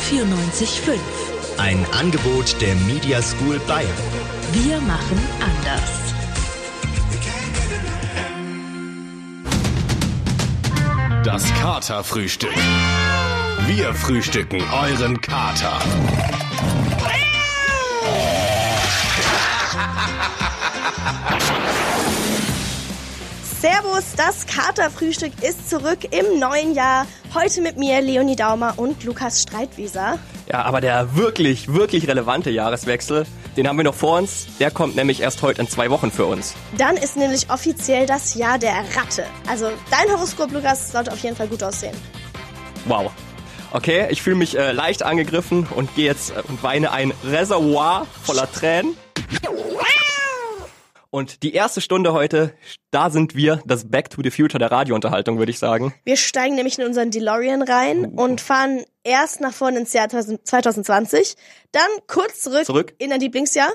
94.5. 0.00 0.98
Ein 1.58 1.86
Angebot 1.92 2.60
der 2.60 2.74
Media 2.86 3.22
School 3.22 3.58
Bayern. 3.66 3.88
Wir 4.52 4.80
machen 4.80 5.18
anders. 5.40 6.04
Das 11.24 11.44
Katerfrühstück. 11.54 12.54
Wir 13.66 13.94
frühstücken 13.94 14.62
euren 14.72 15.20
Kater. 15.20 15.80
Servus, 23.60 24.04
das 24.16 24.46
Katerfrühstück 24.46 25.32
ist 25.42 25.70
zurück 25.70 26.00
im 26.10 26.38
neuen 26.38 26.74
Jahr. 26.74 27.06
Heute 27.34 27.62
mit 27.62 27.76
mir 27.76 28.00
Leonie 28.00 28.36
Daumer 28.36 28.74
und 28.76 29.02
Lukas 29.02 29.42
Streitwieser. 29.42 30.20
Ja, 30.46 30.62
aber 30.62 30.80
der 30.80 31.16
wirklich, 31.16 31.72
wirklich 31.74 32.06
relevante 32.06 32.48
Jahreswechsel, 32.50 33.26
den 33.56 33.66
haben 33.66 33.76
wir 33.76 33.82
noch 33.82 33.94
vor 33.94 34.18
uns. 34.18 34.46
Der 34.60 34.70
kommt 34.70 34.94
nämlich 34.94 35.20
erst 35.20 35.42
heute 35.42 35.60
in 35.60 35.68
zwei 35.68 35.90
Wochen 35.90 36.12
für 36.12 36.26
uns. 36.26 36.54
Dann 36.78 36.96
ist 36.96 37.16
nämlich 37.16 37.50
offiziell 37.50 38.06
das 38.06 38.36
Jahr 38.36 38.60
der 38.60 38.76
Ratte. 38.96 39.24
Also 39.48 39.66
dein 39.90 40.08
Horoskop, 40.14 40.52
Lukas, 40.52 40.92
sollte 40.92 41.10
auf 41.10 41.18
jeden 41.18 41.34
Fall 41.34 41.48
gut 41.48 41.64
aussehen. 41.64 41.96
Wow. 42.84 43.10
Okay, 43.72 44.06
ich 44.10 44.22
fühle 44.22 44.36
mich 44.36 44.56
äh, 44.56 44.70
leicht 44.70 45.02
angegriffen 45.02 45.66
und 45.74 45.92
gehe 45.96 46.06
jetzt 46.06 46.30
äh, 46.30 46.34
und 46.46 46.62
weine 46.62 46.92
ein 46.92 47.12
Reservoir 47.24 48.06
voller 48.22 48.50
Tränen. 48.52 48.96
Und 51.14 51.44
die 51.44 51.54
erste 51.54 51.80
Stunde 51.80 52.12
heute, 52.12 52.52
da 52.90 53.08
sind 53.08 53.36
wir, 53.36 53.62
das 53.64 53.88
Back 53.88 54.10
to 54.10 54.20
the 54.20 54.32
Future 54.32 54.58
der 54.58 54.72
Radiounterhaltung, 54.72 55.38
würde 55.38 55.50
ich 55.52 55.60
sagen. 55.60 55.94
Wir 56.02 56.16
steigen 56.16 56.56
nämlich 56.56 56.76
in 56.76 56.84
unseren 56.84 57.12
DeLorean 57.12 57.62
rein 57.62 58.06
und 58.06 58.40
fahren 58.40 58.82
erst 59.04 59.40
nach 59.40 59.52
vorne 59.52 59.78
ins 59.78 59.92
Jahr 59.92 60.08
2020, 60.08 61.36
dann 61.70 61.86
kurz 62.08 62.40
zurück, 62.40 62.64
Zurück. 62.64 62.94
in 62.98 63.10
dein 63.10 63.20
Lieblingsjahr, 63.20 63.72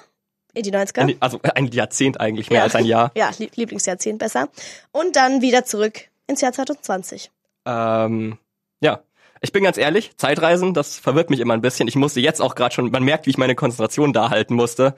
in 0.53 0.63
die 0.63 0.71
90er. 0.73 0.99
An 0.99 1.07
die- 1.07 1.17
Also 1.21 1.39
äh, 1.43 1.51
ein 1.55 1.67
Jahrzehnt 1.67 2.19
eigentlich, 2.19 2.49
mehr 2.49 2.57
Ja. 2.59 2.63
als 2.65 2.75
ein 2.75 2.83
Jahr. 2.83 3.11
Ja, 3.15 3.29
Lie- 3.37 3.49
Lieblingsjahrzehnt 3.55 4.19
besser. 4.19 4.49
Und 4.91 5.15
dann 5.15 5.41
wieder 5.41 5.63
zurück 5.63 6.09
ins 6.27 6.41
Jahr 6.41 6.51
2020. 6.51 7.31
Ähm, 7.65 8.37
ja. 8.81 8.99
Ich 9.39 9.53
bin 9.53 9.63
ganz 9.63 9.77
ehrlich, 9.77 10.11
Zeitreisen, 10.17 10.73
das 10.73 10.99
verwirrt 10.99 11.29
mich 11.29 11.39
immer 11.39 11.53
ein 11.53 11.61
bisschen. 11.61 11.87
Ich 11.87 11.95
musste 11.95 12.19
jetzt 12.19 12.41
auch 12.41 12.55
gerade 12.55 12.75
schon, 12.75 12.91
man 12.91 13.03
merkt, 13.03 13.27
wie 13.27 13.29
ich 13.29 13.37
meine 13.37 13.55
Konzentration 13.55 14.11
da 14.11 14.29
halten 14.29 14.55
musste. 14.55 14.95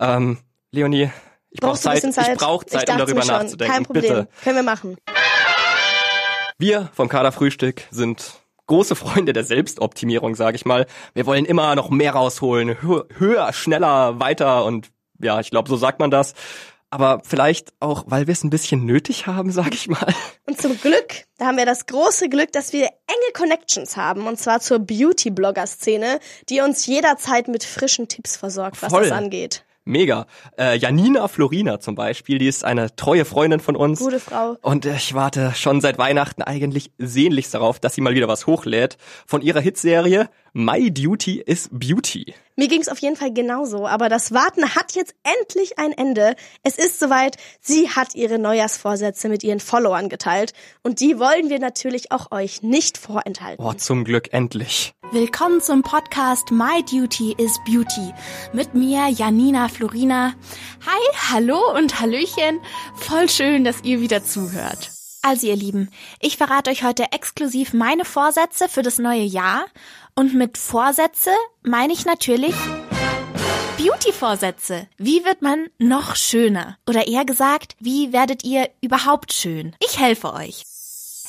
Ähm, 0.00 0.38
Leonie, 0.70 1.10
ich 1.52 1.60
brauche 1.60 1.78
Zeit, 1.78 2.02
Zeit? 2.12 2.28
ich 2.32 2.38
brauche 2.38 2.66
Zeit, 2.66 2.88
um 2.88 2.98
dachte 2.98 3.12
darüber 3.14 3.24
nachzudenken. 3.24 3.74
Kein 3.74 3.84
Problem. 3.84 4.02
Bitte. 4.02 4.28
Können 4.42 4.56
wir 4.56 4.62
machen. 4.62 4.96
Wir 6.58 6.90
vom 6.94 7.08
Kaderfrühstück 7.08 7.82
sind 7.90 8.42
große 8.66 8.94
Freunde 8.94 9.32
der 9.32 9.44
Selbstoptimierung, 9.44 10.34
sage 10.34 10.56
ich 10.56 10.64
mal. 10.64 10.86
Wir 11.14 11.26
wollen 11.26 11.44
immer 11.44 11.74
noch 11.74 11.90
mehr 11.90 12.12
rausholen, 12.12 12.80
hö 12.80 13.02
höher, 13.18 13.52
schneller, 13.52 14.20
weiter 14.20 14.64
und 14.64 14.90
ja, 15.20 15.40
ich 15.40 15.50
glaube, 15.50 15.68
so 15.68 15.76
sagt 15.76 16.00
man 16.00 16.10
das. 16.10 16.34
Aber 16.88 17.22
vielleicht 17.24 17.72
auch, 17.80 18.04
weil 18.06 18.26
wir 18.26 18.32
es 18.32 18.44
ein 18.44 18.50
bisschen 18.50 18.84
nötig 18.84 19.26
haben, 19.26 19.50
sage 19.52 19.74
ich 19.74 19.88
mal. 19.88 20.14
Und 20.46 20.60
zum 20.60 20.78
Glück, 20.78 21.24
da 21.38 21.46
haben 21.46 21.56
wir 21.56 21.66
das 21.66 21.86
große 21.86 22.28
Glück, 22.28 22.52
dass 22.52 22.72
wir 22.72 22.84
enge 22.84 23.32
Connections 23.34 23.96
haben. 23.96 24.26
Und 24.26 24.38
zwar 24.38 24.60
zur 24.60 24.78
Beauty-Blogger-Szene, 24.78 26.20
die 26.48 26.60
uns 26.60 26.84
jederzeit 26.86 27.48
mit 27.48 27.64
frischen 27.64 28.08
Tipps 28.08 28.36
versorgt, 28.36 28.82
was 28.82 28.90
Voll. 28.90 29.02
das 29.04 29.12
angeht. 29.12 29.64
Mega. 29.84 30.26
Äh, 30.56 30.76
Janina 30.76 31.26
Florina 31.26 31.80
zum 31.80 31.96
Beispiel, 31.96 32.38
die 32.38 32.46
ist 32.46 32.64
eine 32.64 32.94
treue 32.94 33.24
Freundin 33.24 33.58
von 33.58 33.74
uns. 33.74 33.98
Gute 33.98 34.20
Frau. 34.20 34.56
Und 34.62 34.86
ich 34.86 35.14
warte 35.14 35.52
schon 35.56 35.80
seit 35.80 35.98
Weihnachten 35.98 36.42
eigentlich 36.42 36.92
sehnlichst 36.98 37.52
darauf, 37.54 37.80
dass 37.80 37.94
sie 37.94 38.00
mal 38.00 38.14
wieder 38.14 38.28
was 38.28 38.46
hochlädt 38.46 38.96
von 39.26 39.42
ihrer 39.42 39.60
Hitserie 39.60 40.28
My 40.54 40.90
Duty 40.90 41.40
is 41.46 41.70
Beauty. 41.72 42.34
Mir 42.56 42.68
ging's 42.68 42.90
auf 42.90 42.98
jeden 42.98 43.16
Fall 43.16 43.32
genauso, 43.32 43.86
aber 43.86 44.10
das 44.10 44.32
Warten 44.32 44.74
hat 44.74 44.92
jetzt 44.92 45.14
endlich 45.22 45.78
ein 45.78 45.92
Ende. 45.92 46.36
Es 46.62 46.76
ist 46.76 47.00
soweit, 47.00 47.38
sie 47.62 47.88
hat 47.88 48.14
ihre 48.14 48.38
Neujahrsvorsätze 48.38 49.30
mit 49.30 49.42
ihren 49.44 49.60
Followern 49.60 50.10
geteilt 50.10 50.52
und 50.82 51.00
die 51.00 51.18
wollen 51.18 51.48
wir 51.48 51.58
natürlich 51.58 52.12
auch 52.12 52.30
euch 52.32 52.62
nicht 52.62 52.98
vorenthalten. 52.98 53.64
Oh, 53.64 53.72
zum 53.72 54.04
Glück 54.04 54.34
endlich. 54.34 54.92
Willkommen 55.10 55.62
zum 55.62 55.80
Podcast 55.80 56.50
My 56.50 56.84
Duty 56.84 57.34
is 57.38 57.58
Beauty 57.64 58.12
mit 58.52 58.74
mir 58.74 59.08
Janina 59.08 59.68
Florina. 59.68 60.34
Hi, 60.84 61.32
hallo 61.32 61.74
und 61.74 61.98
hallöchen. 61.98 62.60
Voll 62.94 63.30
schön, 63.30 63.64
dass 63.64 63.82
ihr 63.84 64.02
wieder 64.02 64.22
zuhört. 64.22 64.90
Also 65.24 65.46
ihr 65.46 65.56
Lieben, 65.56 65.88
ich 66.18 66.36
verrate 66.36 66.70
euch 66.70 66.82
heute 66.82 67.12
exklusiv 67.12 67.72
meine 67.72 68.04
Vorsätze 68.04 68.68
für 68.68 68.82
das 68.82 68.98
neue 68.98 69.22
Jahr 69.22 69.66
und 70.16 70.34
mit 70.34 70.58
Vorsätze 70.58 71.30
meine 71.62 71.92
ich 71.92 72.04
natürlich 72.04 72.56
Beauty-Vorsätze. 73.78 74.88
Wie 74.98 75.24
wird 75.24 75.40
man 75.40 75.68
noch 75.78 76.16
schöner? 76.16 76.76
Oder 76.88 77.06
eher 77.06 77.24
gesagt, 77.24 77.76
wie 77.78 78.12
werdet 78.12 78.42
ihr 78.42 78.68
überhaupt 78.80 79.32
schön? 79.32 79.76
Ich 79.78 80.00
helfe 80.00 80.34
euch. 80.34 80.64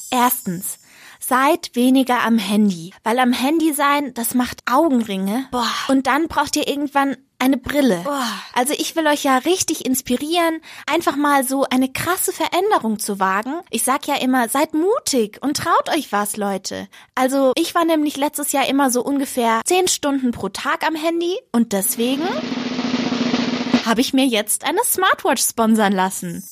Erstens. 0.09 0.79
Seid 1.19 1.73
weniger 1.73 2.21
am 2.21 2.37
Handy, 2.37 2.93
weil 3.03 3.17
am 3.17 3.31
Handy 3.31 3.73
sein, 3.73 4.13
das 4.13 4.33
macht 4.33 4.61
Augenringe. 4.69 5.47
Boah. 5.51 5.71
Und 5.87 6.07
dann 6.07 6.27
braucht 6.27 6.55
ihr 6.57 6.67
irgendwann 6.67 7.15
eine 7.43 7.57
Brille. 7.57 8.01
Boah. 8.05 8.25
Also 8.53 8.73
ich 8.77 8.95
will 8.95 9.05
euch 9.07 9.23
ja 9.23 9.37
richtig 9.39 9.85
inspirieren, 9.85 10.61
einfach 10.87 11.17
mal 11.17 11.43
so 11.43 11.65
eine 11.69 11.91
krasse 11.91 12.31
Veränderung 12.31 12.99
zu 12.99 13.19
wagen. 13.19 13.55
Ich 13.69 13.83
sag 13.83 14.07
ja 14.07 14.15
immer, 14.15 14.47
seid 14.47 14.73
mutig 14.73 15.39
und 15.41 15.57
traut 15.57 15.89
euch 15.89 16.11
was, 16.11 16.37
Leute. 16.37 16.87
Also 17.15 17.51
ich 17.55 17.75
war 17.75 17.83
nämlich 17.83 18.15
letztes 18.15 18.53
Jahr 18.53 18.67
immer 18.67 18.89
so 18.89 19.03
ungefähr 19.03 19.61
10 19.65 19.89
Stunden 19.89 20.31
pro 20.31 20.49
Tag 20.49 20.87
am 20.87 20.95
Handy 20.95 21.37
und 21.51 21.73
deswegen 21.73 22.23
habe 23.85 23.99
ich 23.99 24.13
mir 24.13 24.25
jetzt 24.25 24.63
eine 24.63 24.81
Smartwatch 24.85 25.43
sponsern 25.43 25.91
lassen. 25.91 26.47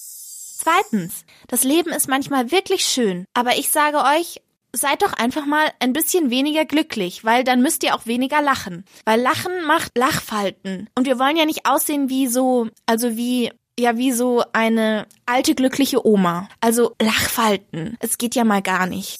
Zweitens, 0.58 1.23
das 1.47 1.63
Leben 1.63 1.91
ist 1.91 2.09
manchmal 2.09 2.52
wirklich 2.52 2.84
schön, 2.84 3.25
aber 3.34 3.58
ich 3.58 3.72
sage 3.72 3.97
euch, 3.97 4.41
seid 4.74 5.02
doch 5.02 5.14
einfach 5.14 5.46
mal 5.46 5.66
ein 5.80 5.94
bisschen 5.94 6.30
weniger 6.30 6.66
glücklich, 6.66 7.24
weil 7.24 7.44
dann 7.44 7.62
müsst 7.62 7.84
ihr 7.84 7.96
auch 7.96 8.06
weniger 8.06 8.42
lachen. 8.42 8.86
Weil 9.06 9.22
Lachen 9.22 9.64
macht 9.66 9.98
Lachfalten. 9.98 10.90
Und 10.96 11.06
wir 11.06 11.20
wollen 11.20 11.38
ja 11.38 11.46
nicht 11.46 11.66
aussehen 11.66 12.09
wie 12.09 12.28
so, 12.28 12.68
also 12.86 13.18
wie, 13.18 13.52
ja, 13.78 13.98
wie 13.98 14.12
so 14.12 14.44
eine 14.54 15.08
alte 15.26 15.56
glückliche 15.56 16.06
Oma. 16.06 16.48
Also 16.62 16.96
Lachfalten. 17.02 17.98
Es 18.00 18.18
geht 18.18 18.36
ja 18.36 18.44
mal 18.44 18.62
gar 18.62 18.86
nicht. 18.86 19.18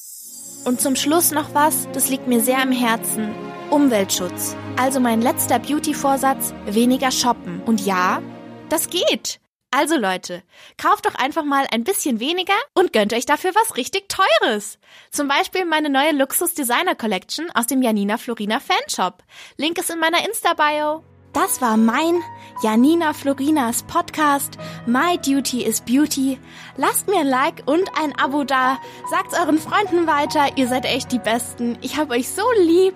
Und 0.64 0.80
zum 0.80 0.96
Schluss 0.96 1.32
noch 1.32 1.54
was, 1.54 1.88
das 1.94 2.10
liegt 2.10 2.28
mir 2.28 2.40
sehr 2.40 2.62
am 2.62 2.72
Herzen. 2.72 3.34
Umweltschutz. 3.72 4.56
Also 4.78 5.00
mein 5.00 5.22
letzter 5.22 5.60
Beauty-Vorsatz, 5.60 6.54
weniger 6.66 7.12
shoppen. 7.12 7.62
Und 7.64 7.86
ja, 7.86 8.22
das 8.70 8.90
geht. 8.90 9.41
Also 9.74 9.96
Leute, 9.96 10.44
kauft 10.78 11.06
doch 11.06 11.16
einfach 11.16 11.46
mal 11.46 11.66
ein 11.72 11.86
bisschen 11.86 12.20
weniger 12.20 12.54
und 12.74 12.92
gönnt 12.92 13.14
euch 13.14 13.26
dafür 13.26 13.52
was 13.56 13.78
richtig 13.78 14.10
Teures. 14.10 14.78
Zum 15.12 15.30
Beispiel 15.30 15.64
meine 15.64 15.90
neue 15.90 16.12
Luxus 16.12 16.54
Designer 16.54 16.94
Collection 16.94 17.50
aus 17.56 17.68
dem 17.68 17.82
Janina 17.82 18.18
Florina 18.18 18.60
Fanshop. 18.60 19.24
Link 19.56 19.78
ist 19.78 19.90
in 19.90 20.00
meiner 20.00 20.26
Insta-Bio. 20.28 21.06
Das 21.32 21.62
war 21.62 21.78
mein 21.78 22.22
Janina 22.62 23.14
Florinas 23.14 23.84
Podcast 23.84 24.58
My 24.86 25.18
Duty 25.18 25.64
is 25.64 25.80
Beauty. 25.80 26.38
Lasst 26.76 27.08
mir 27.08 27.20
ein 27.20 27.28
Like 27.28 27.64
und 27.66 27.90
ein 27.98 28.14
Abo 28.20 28.44
da. 28.44 28.78
Sagt's 29.10 29.40
euren 29.40 29.58
Freunden 29.58 30.06
weiter. 30.06 30.58
Ihr 30.58 30.68
seid 30.68 30.84
echt 30.84 31.14
die 31.14 31.20
Besten. 31.20 31.78
Ich 31.82 31.96
hab 31.96 32.10
euch 32.12 32.28
so 32.28 32.44
lieb. 32.60 32.96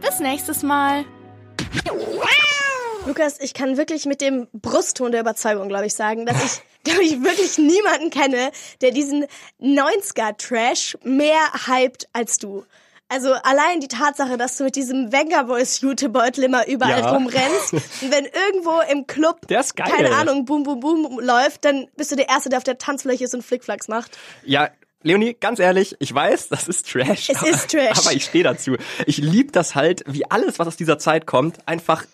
Bis 0.00 0.18
nächstes 0.18 0.64
Mal. 0.64 1.04
Lukas, 3.06 3.38
ich 3.40 3.54
kann 3.54 3.76
wirklich 3.76 4.04
mit 4.04 4.20
dem 4.20 4.48
Brustton 4.52 5.12
der 5.12 5.20
Überzeugung, 5.20 5.68
glaube 5.68 5.86
ich, 5.86 5.94
sagen, 5.94 6.26
dass 6.26 6.42
ich, 6.44 6.60
glaube 6.84 7.02
ich, 7.04 7.22
wirklich 7.22 7.56
niemanden 7.56 8.10
kenne, 8.10 8.50
der 8.80 8.90
diesen 8.90 9.26
90er-Trash 9.60 10.98
mehr 11.04 11.38
hypt 11.66 12.08
als 12.12 12.38
du. 12.38 12.64
Also 13.08 13.32
allein 13.34 13.78
die 13.78 13.86
Tatsache, 13.86 14.36
dass 14.36 14.56
du 14.56 14.64
mit 14.64 14.74
diesem 14.74 15.12
Vengaboys 15.12 15.80
Jutebeutel 15.80 16.42
immer 16.42 16.66
überall 16.66 16.98
Ja. 17.02 17.14
rumrennst 17.14 17.72
und 17.74 18.10
wenn 18.10 18.24
irgendwo 18.24 18.80
im 18.90 19.06
Club, 19.06 19.42
keine 19.76 20.10
Ahnung, 20.16 20.44
Boom 20.44 20.64
Boom 20.64 20.80
Boom 20.80 21.20
läuft, 21.20 21.64
dann 21.64 21.86
bist 21.96 22.10
du 22.10 22.16
der 22.16 22.28
Erste, 22.28 22.48
der 22.48 22.58
auf 22.58 22.64
der 22.64 22.78
Tanzfläche 22.78 23.22
ist 23.22 23.34
und 23.34 23.44
Flickflacks 23.44 23.86
macht. 23.86 24.18
Ja, 24.44 24.70
Leonie, 25.04 25.36
ganz 25.38 25.60
ehrlich, 25.60 25.94
ich 26.00 26.12
weiß, 26.12 26.48
das 26.48 26.66
ist 26.66 26.90
Trash. 26.90 27.28
Es 27.28 27.36
aber, 27.40 27.48
ist 27.48 27.70
Trash. 27.70 27.98
Aber 27.98 28.12
ich 28.12 28.24
stehe 28.24 28.42
dazu. 28.42 28.76
Ich 29.06 29.18
lieb 29.18 29.52
das 29.52 29.76
halt, 29.76 30.02
wie 30.08 30.28
alles, 30.28 30.58
was 30.58 30.66
aus 30.66 30.76
dieser 30.76 30.98
Zeit 30.98 31.26
kommt, 31.26 31.58
einfach 31.68 32.04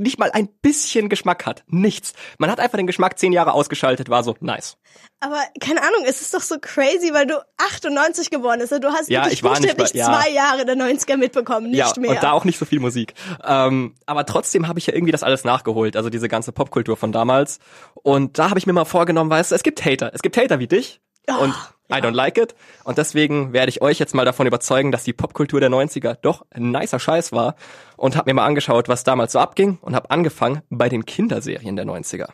nicht 0.00 0.18
mal 0.18 0.30
ein 0.32 0.48
bisschen 0.62 1.08
Geschmack 1.08 1.46
hat. 1.46 1.62
Nichts. 1.68 2.14
Man 2.38 2.50
hat 2.50 2.58
einfach 2.58 2.78
den 2.78 2.86
Geschmack 2.86 3.18
zehn 3.18 3.32
Jahre 3.32 3.52
ausgeschaltet, 3.52 4.08
war 4.08 4.24
so 4.24 4.34
nice. 4.40 4.76
Aber 5.20 5.38
keine 5.60 5.82
Ahnung, 5.82 6.04
es 6.06 6.20
ist 6.22 6.32
doch 6.32 6.40
so 6.40 6.56
crazy, 6.60 7.12
weil 7.12 7.26
du 7.26 7.34
98 7.58 8.30
geboren 8.30 8.58
bist. 8.60 8.72
Du 8.72 8.88
hast 8.90 9.08
Ja, 9.10 9.28
ich 9.28 9.42
war 9.42 9.60
nicht 9.60 9.76
bei- 9.76 9.84
ja. 9.92 10.06
zwei 10.06 10.30
Jahre 10.30 10.64
der 10.64 10.76
90er 10.76 11.16
mitbekommen, 11.18 11.70
nicht 11.70 11.78
ja, 11.78 11.92
mehr. 12.00 12.10
und 12.12 12.22
da 12.22 12.32
auch 12.32 12.44
nicht 12.44 12.58
so 12.58 12.64
viel 12.64 12.80
Musik. 12.80 13.14
Ähm, 13.44 13.94
aber 14.06 14.24
trotzdem 14.24 14.66
habe 14.66 14.78
ich 14.78 14.86
ja 14.86 14.94
irgendwie 14.94 15.12
das 15.12 15.22
alles 15.22 15.44
nachgeholt, 15.44 15.96
also 15.96 16.08
diese 16.08 16.28
ganze 16.28 16.52
Popkultur 16.52 16.96
von 16.96 17.12
damals. 17.12 17.58
Und 17.94 18.38
da 18.38 18.48
habe 18.50 18.58
ich 18.58 18.66
mir 18.66 18.72
mal 18.72 18.86
vorgenommen, 18.86 19.30
weißt 19.30 19.50
du, 19.50 19.54
es 19.54 19.62
gibt 19.62 19.84
Hater. 19.84 20.10
Es 20.14 20.22
gibt 20.22 20.36
Hater 20.38 20.58
wie 20.58 20.66
dich. 20.68 21.00
Und 21.28 21.54
I 21.90 22.00
don't 22.00 22.14
like 22.14 22.38
it. 22.38 22.54
Und 22.84 22.98
deswegen 22.98 23.52
werde 23.52 23.70
ich 23.70 23.82
euch 23.82 23.98
jetzt 23.98 24.14
mal 24.14 24.24
davon 24.24 24.46
überzeugen, 24.46 24.92
dass 24.92 25.04
die 25.04 25.12
Popkultur 25.12 25.60
der 25.60 25.70
90er 25.70 26.14
doch 26.14 26.46
ein 26.50 26.70
nicer 26.70 26.98
Scheiß 26.98 27.32
war 27.32 27.56
und 27.96 28.16
habe 28.16 28.30
mir 28.30 28.34
mal 28.34 28.46
angeschaut, 28.46 28.88
was 28.88 29.04
damals 29.04 29.32
so 29.32 29.38
abging 29.38 29.78
und 29.82 29.94
habe 29.94 30.10
angefangen 30.10 30.62
bei 30.70 30.88
den 30.88 31.04
Kinderserien 31.04 31.76
der 31.76 31.86
90er. 31.86 32.28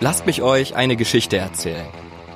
Lasst 0.00 0.26
mich 0.26 0.42
euch 0.42 0.74
eine 0.74 0.96
Geschichte 0.96 1.36
erzählen. 1.36 1.86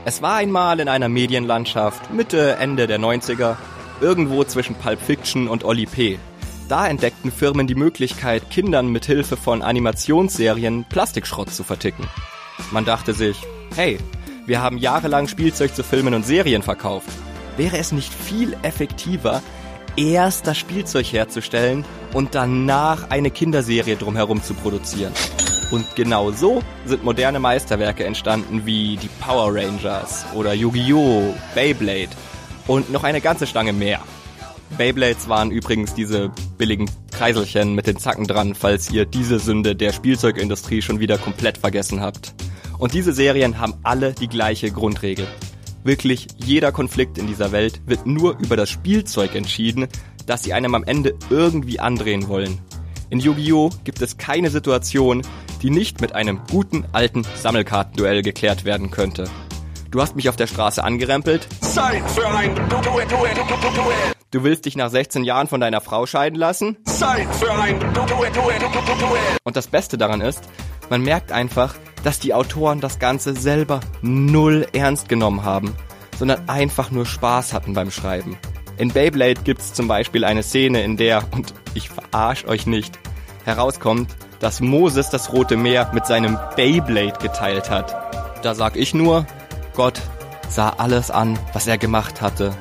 Es 0.05 0.21
war 0.21 0.37
einmal 0.37 0.81
in 0.81 0.89
einer 0.89 1.09
Medienlandschaft 1.09 2.13
Mitte, 2.13 2.57
Ende 2.61 2.87
der 2.87 3.01
90er, 3.01 3.57
irgendwo 4.01 4.45
zwischen 4.45 4.75
Pulp 4.75 5.01
Fiction 5.01 5.49
und 5.49 5.65
Oli 5.65 5.87
P. 5.87 6.19
Da 6.69 6.87
entdeckten 6.87 7.31
Firmen 7.31 7.67
die 7.67 7.75
Möglichkeit, 7.75 8.51
Kindern 8.51 8.89
mit 8.89 9.07
Hilfe 9.07 9.37
von 9.37 9.63
Animationsserien 9.63 10.85
Plastikschrott 10.89 11.51
zu 11.51 11.65
verticken. 11.65 12.07
Man 12.71 12.85
dachte 12.85 13.13
sich, 13.13 13.43
hey, 13.77 13.99
wir 14.47 14.61
haben 14.61 14.79
jahrelang 14.79 15.27
Spielzeug 15.27 15.75
zu 15.75 15.83
Filmen 15.83 16.15
und 16.15 16.27
Serien 16.27 16.63
verkauft. 16.63 17.09
Wäre 17.57 17.79
es 17.79 17.93
nicht 17.93 18.13
viel 18.13 18.57
effektiver, 18.63 19.43
erst 19.97 20.47
das 20.47 20.59
Spielzeug 20.59 21.07
herzustellen 21.13 21.85
und 22.13 22.35
danach 22.35 23.11
eine 23.11 23.31
Kinderserie 23.31 23.97
drumherum 23.97 24.43
zu 24.43 24.55
produzieren? 24.55 25.13
Und 25.71 25.97
genau 25.97 26.31
so 26.31 26.63
sind 26.85 27.05
moderne 27.05 27.41
Meisterwerke 27.41 28.05
entstanden 28.05 28.67
wie 28.67 28.97
die 28.97 29.09
Power 29.21 29.55
Rangers 29.55 30.27
oder 30.35 30.53
Yu-Gi-Oh!, 30.53 31.35
Beyblade 31.55 32.11
und 32.67 32.93
noch 32.93 33.05
eine 33.05 33.21
ganze 33.21 33.47
Stange 33.47 33.73
mehr. 33.73 34.01
Beyblades 34.77 35.29
waren 35.29 35.51
übrigens 35.51 35.95
diese 35.95 36.31
billigen 36.59 36.91
Kreiselchen 37.13 37.75
mit 37.75 37.87
den 37.87 37.99
Zacken 37.99 38.27
dran, 38.27 38.55
falls 38.55 38.91
ihr 38.91 39.07
diese 39.07 39.39
Sünde 39.39 39.75
der 39.75 39.93
Spielzeugindustrie 39.93 40.83
schon 40.83 41.01
wieder 41.01 41.17
komplett 41.17 41.59
vergessen 41.59 42.01
habt. 42.01 42.35
Und 42.79 42.95
diese 42.95 43.13
Serien 43.13 43.59
haben 43.59 43.75
alle 43.83 44.13
die 44.13 44.29
gleiche 44.29 44.71
Grundregel. 44.71 45.27
Wirklich 45.85 46.29
jeder 46.37 46.73
Konflikt 46.73 47.19
in 47.19 47.27
dieser 47.27 47.53
Welt 47.53 47.81
wird 47.87 48.07
nur 48.07 48.39
über 48.39 48.57
das 48.57 48.71
Spielzeug 48.71 49.35
entschieden, 49.35 49.87
das 50.27 50.43
sie 50.43 50.53
einem 50.55 50.75
am 50.75 50.85
Ende 50.85 51.15
irgendwie 51.31 51.79
andrehen 51.81 52.29
wollen. 52.29 52.59
In 53.11 53.21
Yu-Gi-Oh! 53.21 53.71
gibt 53.85 54.01
es 54.01 54.17
keine 54.17 54.51
Situation, 54.51 55.23
die 55.63 55.71
nicht 55.71 56.01
mit 56.01 56.15
einem 56.15 56.41
guten 56.51 56.85
alten 56.93 57.25
Sammelkartenduell 57.37 58.23
geklärt 58.23 58.65
werden 58.65 58.91
könnte. 58.91 59.25
Du 59.91 60.01
hast 60.01 60.17
mich 60.17 60.29
auf 60.29 60.37
der 60.37 60.47
Straße 60.49 60.83
angerempelt. 60.83 61.47
Zeit 61.61 62.03
für 62.11 62.27
ein 62.27 62.55
Du- 62.55 62.81
Duell, 62.81 63.07
Du- 64.31 64.43
willst 64.43 64.65
dich 64.65 64.75
nach 64.77 64.91
16 64.91 65.23
Jahren 65.23 65.47
von 65.47 65.61
deiner 65.61 65.81
Frau 65.81 66.07
scheiden 66.07 66.37
lassen. 66.39 66.77
Zeit 66.87 67.33
für 67.37 67.53
ein 67.53 67.79
Duell. 67.79 68.33
Und 69.45 69.55
das 69.57 69.69
Beste 69.69 69.97
daran 69.97 70.21
ist, 70.21 70.41
man 70.91 71.03
merkt 71.03 71.31
einfach, 71.31 71.77
dass 72.05 72.21
die 72.21 72.35
Autoren 72.35 72.81
das 72.81 72.99
Ganze 72.99 73.35
selber 73.35 73.81
null 74.03 74.67
ernst 74.73 75.09
genommen 75.09 75.43
haben, 75.43 75.75
sondern 76.19 76.49
einfach 76.49 76.91
nur 76.91 77.07
Spaß 77.07 77.53
hatten 77.53 77.73
beim 77.73 77.91
Schreiben. 77.91 78.37
In 78.77 78.93
Beyblade 78.93 79.41
gibt's 79.43 79.73
zum 79.73 79.89
Beispiel 79.89 80.25
eine 80.25 80.43
Szene, 80.43 80.83
in 80.83 80.97
der, 80.97 81.25
und 81.33 81.55
ich 81.75 81.89
verarsch 81.89 82.45
euch 82.45 82.67
nicht, 82.67 82.99
herauskommt, 83.45 84.15
dass 84.41 84.61
Moses 84.61 85.11
das 85.11 85.33
Rote 85.33 85.57
Meer 85.57 85.91
mit 85.95 86.07
seinem 86.07 86.39
Beyblade 86.57 87.19
geteilt 87.21 87.71
hat. 87.71 88.45
Da 88.45 88.55
sag 88.55 88.77
ich 88.77 88.93
nur, 88.93 89.27
Gott 89.75 90.01
sah 90.49 90.71
alles 90.71 91.11
an, 91.11 91.39
was 91.53 91.67
er 91.67 91.79
gemacht 91.79 92.21
hatte 92.21 92.53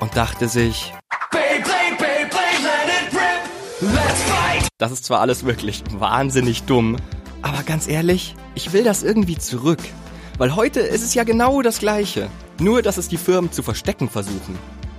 und 0.00 0.16
dachte 0.16 0.48
sich, 0.48 0.94
Beyblade, 1.30 1.96
Beyblade, 1.98 2.62
let 2.62 3.12
it 3.12 3.14
rip. 3.14 3.92
Let's 3.92 4.22
fight. 4.22 4.68
Das 4.78 4.92
ist 4.92 5.04
zwar 5.04 5.20
alles 5.20 5.44
wirklich 5.44 5.82
wahnsinnig 5.90 6.62
dumm, 6.62 6.96
aber 7.46 7.62
ganz 7.62 7.86
ehrlich, 7.86 8.34
ich 8.56 8.72
will 8.72 8.82
das 8.82 9.04
irgendwie 9.04 9.38
zurück. 9.38 9.78
Weil 10.36 10.56
heute 10.56 10.80
ist 10.80 11.02
es 11.02 11.14
ja 11.14 11.22
genau 11.22 11.62
das 11.62 11.78
Gleiche. 11.78 12.28
Nur, 12.58 12.82
dass 12.82 12.96
es 12.96 13.08
die 13.08 13.16
Firmen 13.16 13.52
zu 13.52 13.62
verstecken 13.62 14.08
versuchen. 14.08 14.58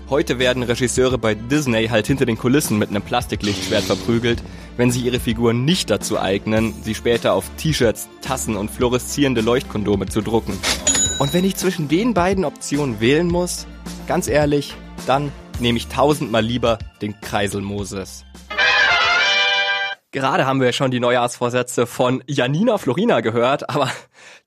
Heute 0.09 0.39
werden 0.39 0.63
Regisseure 0.63 1.17
bei 1.17 1.35
Disney 1.35 1.87
halt 1.87 2.07
hinter 2.07 2.25
den 2.25 2.37
Kulissen 2.37 2.77
mit 2.77 2.89
einem 2.89 3.01
Plastiklichtschwert 3.01 3.83
verprügelt, 3.83 4.41
wenn 4.77 4.91
sie 4.91 5.01
ihre 5.01 5.19
Figuren 5.19 5.65
nicht 5.65 5.89
dazu 5.89 6.17
eignen, 6.17 6.73
sie 6.83 6.95
später 6.95 7.33
auf 7.33 7.43
T-Shirts, 7.57 8.07
Tassen 8.21 8.55
und 8.55 8.71
fluoreszierende 8.71 9.41
Leuchtkondome 9.41 10.05
zu 10.05 10.21
drucken. 10.21 10.57
Und 11.19 11.33
wenn 11.33 11.43
ich 11.43 11.57
zwischen 11.57 11.89
den 11.89 12.13
beiden 12.13 12.45
Optionen 12.45 13.01
wählen 13.01 13.27
muss, 13.27 13.67
ganz 14.07 14.29
ehrlich, 14.29 14.73
dann 15.05 15.33
nehme 15.59 15.77
ich 15.77 15.87
tausendmal 15.87 16.45
lieber 16.45 16.79
den 17.01 17.19
Kreisel 17.19 17.61
Moses. 17.61 18.23
Gerade 20.11 20.45
haben 20.45 20.61
wir 20.61 20.71
schon 20.71 20.89
die 20.89 21.01
Neujahrsvorsätze 21.01 21.85
von 21.85 22.23
Janina 22.27 22.77
Florina 22.77 23.19
gehört, 23.19 23.69
aber 23.69 23.91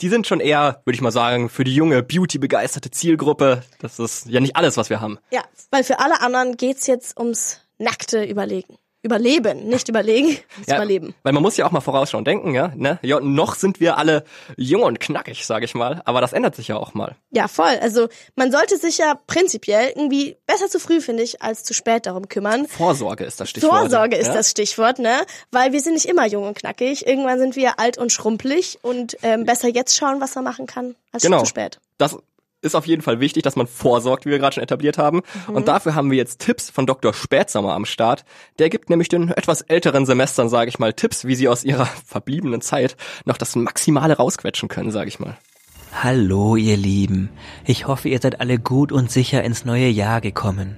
die 0.00 0.08
sind 0.08 0.26
schon 0.26 0.40
eher, 0.40 0.80
würde 0.84 0.94
ich 0.94 1.02
mal 1.02 1.10
sagen, 1.10 1.50
für 1.50 1.64
die 1.64 1.74
junge, 1.74 2.02
beauty-begeisterte 2.02 2.90
Zielgruppe. 2.90 3.62
Das 3.78 3.98
ist 3.98 4.26
ja 4.26 4.40
nicht 4.40 4.56
alles, 4.56 4.76
was 4.78 4.88
wir 4.88 5.00
haben. 5.00 5.18
Ja, 5.30 5.42
weil 5.70 5.84
für 5.84 5.98
alle 5.98 6.22
anderen 6.22 6.56
geht's 6.56 6.86
jetzt 6.86 7.18
ums 7.18 7.60
nackte 7.78 8.24
Überlegen. 8.24 8.78
Überleben, 9.02 9.66
nicht 9.68 9.88
überlegen, 9.88 10.36
Ja, 10.66 10.76
Überleben. 10.76 11.14
Weil 11.22 11.32
man 11.32 11.42
muss 11.42 11.56
ja 11.56 11.66
auch 11.66 11.70
mal 11.70 11.80
vorausschauen 11.80 12.24
denken, 12.24 12.54
ja, 12.54 12.72
ne? 12.76 12.98
Ja, 13.02 13.18
noch 13.20 13.54
sind 13.54 13.80
wir 13.80 13.96
alle 13.96 14.24
jung 14.56 14.82
und 14.82 15.00
knackig, 15.00 15.46
sage 15.46 15.64
ich 15.64 15.74
mal, 15.74 16.02
aber 16.04 16.20
das 16.20 16.32
ändert 16.34 16.54
sich 16.54 16.68
ja 16.68 16.76
auch 16.76 16.92
mal. 16.92 17.16
Ja, 17.30 17.48
voll. 17.48 17.78
Also 17.80 18.08
man 18.36 18.52
sollte 18.52 18.76
sich 18.76 18.98
ja 18.98 19.18
prinzipiell 19.26 19.88
irgendwie 19.88 20.36
besser 20.46 20.68
zu 20.68 20.78
früh, 20.78 21.00
finde 21.00 21.22
ich, 21.22 21.40
als 21.40 21.64
zu 21.64 21.72
spät 21.72 22.04
darum 22.04 22.28
kümmern. 22.28 22.66
Vorsorge 22.68 23.24
ist 23.24 23.40
das 23.40 23.48
Stichwort. 23.48 23.72
Vorsorge 23.80 24.16
ist 24.16 24.26
ja? 24.28 24.34
das 24.34 24.50
Stichwort, 24.50 24.98
ne? 24.98 25.24
Weil 25.50 25.72
wir 25.72 25.80
sind 25.80 25.94
nicht 25.94 26.06
immer 26.06 26.26
jung 26.26 26.46
und 26.46 26.58
knackig. 26.58 27.06
Irgendwann 27.06 27.38
sind 27.38 27.56
wir 27.56 27.78
alt 27.80 27.96
und 27.96 28.12
schrumpelig 28.12 28.78
und 28.82 29.16
ähm, 29.22 29.44
besser 29.44 29.68
jetzt 29.68 29.96
schauen, 29.96 30.20
was 30.20 30.34
man 30.34 30.44
machen 30.44 30.66
kann, 30.66 30.94
als 31.12 31.22
Genau. 31.22 31.40
zu 31.40 31.46
spät. 31.46 31.80
Das 31.96 32.16
ist 32.62 32.74
auf 32.74 32.86
jeden 32.86 33.02
Fall 33.02 33.20
wichtig, 33.20 33.42
dass 33.42 33.56
man 33.56 33.66
vorsorgt, 33.66 34.26
wie 34.26 34.30
wir 34.30 34.38
gerade 34.38 34.54
schon 34.54 34.62
etabliert 34.62 34.98
haben. 34.98 35.22
Mhm. 35.48 35.56
Und 35.56 35.68
dafür 35.68 35.94
haben 35.94 36.10
wir 36.10 36.18
jetzt 36.18 36.40
Tipps 36.40 36.70
von 36.70 36.86
Dr. 36.86 37.14
Spätsommer 37.14 37.72
am 37.72 37.84
Start. 37.84 38.24
Der 38.58 38.68
gibt 38.68 38.90
nämlich 38.90 39.08
den 39.08 39.30
etwas 39.30 39.62
älteren 39.62 40.06
Semestern, 40.06 40.48
sage 40.48 40.68
ich 40.68 40.78
mal, 40.78 40.92
Tipps, 40.92 41.24
wie 41.24 41.34
sie 41.34 41.48
aus 41.48 41.64
ihrer 41.64 41.86
verbliebenen 42.06 42.60
Zeit 42.60 42.96
noch 43.24 43.38
das 43.38 43.56
Maximale 43.56 44.16
rausquetschen 44.16 44.68
können, 44.68 44.90
sage 44.90 45.08
ich 45.08 45.18
mal. 45.18 45.38
Hallo, 45.92 46.56
ihr 46.56 46.76
Lieben. 46.76 47.30
Ich 47.64 47.86
hoffe, 47.86 48.08
ihr 48.08 48.20
seid 48.20 48.40
alle 48.40 48.58
gut 48.58 48.92
und 48.92 49.10
sicher 49.10 49.42
ins 49.42 49.64
neue 49.64 49.88
Jahr 49.88 50.20
gekommen. 50.20 50.76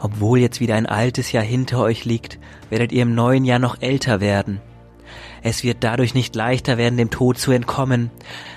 Obwohl 0.00 0.40
jetzt 0.40 0.60
wieder 0.60 0.74
ein 0.74 0.86
altes 0.86 1.32
Jahr 1.32 1.44
hinter 1.44 1.80
euch 1.80 2.04
liegt, 2.04 2.38
werdet 2.68 2.92
ihr 2.92 3.02
im 3.02 3.14
neuen 3.14 3.44
Jahr 3.44 3.60
noch 3.60 3.80
älter 3.80 4.20
werden. 4.20 4.60
Es 5.42 5.62
wird 5.62 5.84
dadurch 5.84 6.14
nicht 6.14 6.34
leichter 6.34 6.78
werden, 6.78 6.96
dem 6.96 7.10
Tod 7.10 7.38
zu 7.38 7.52
entkommen, 7.52 8.10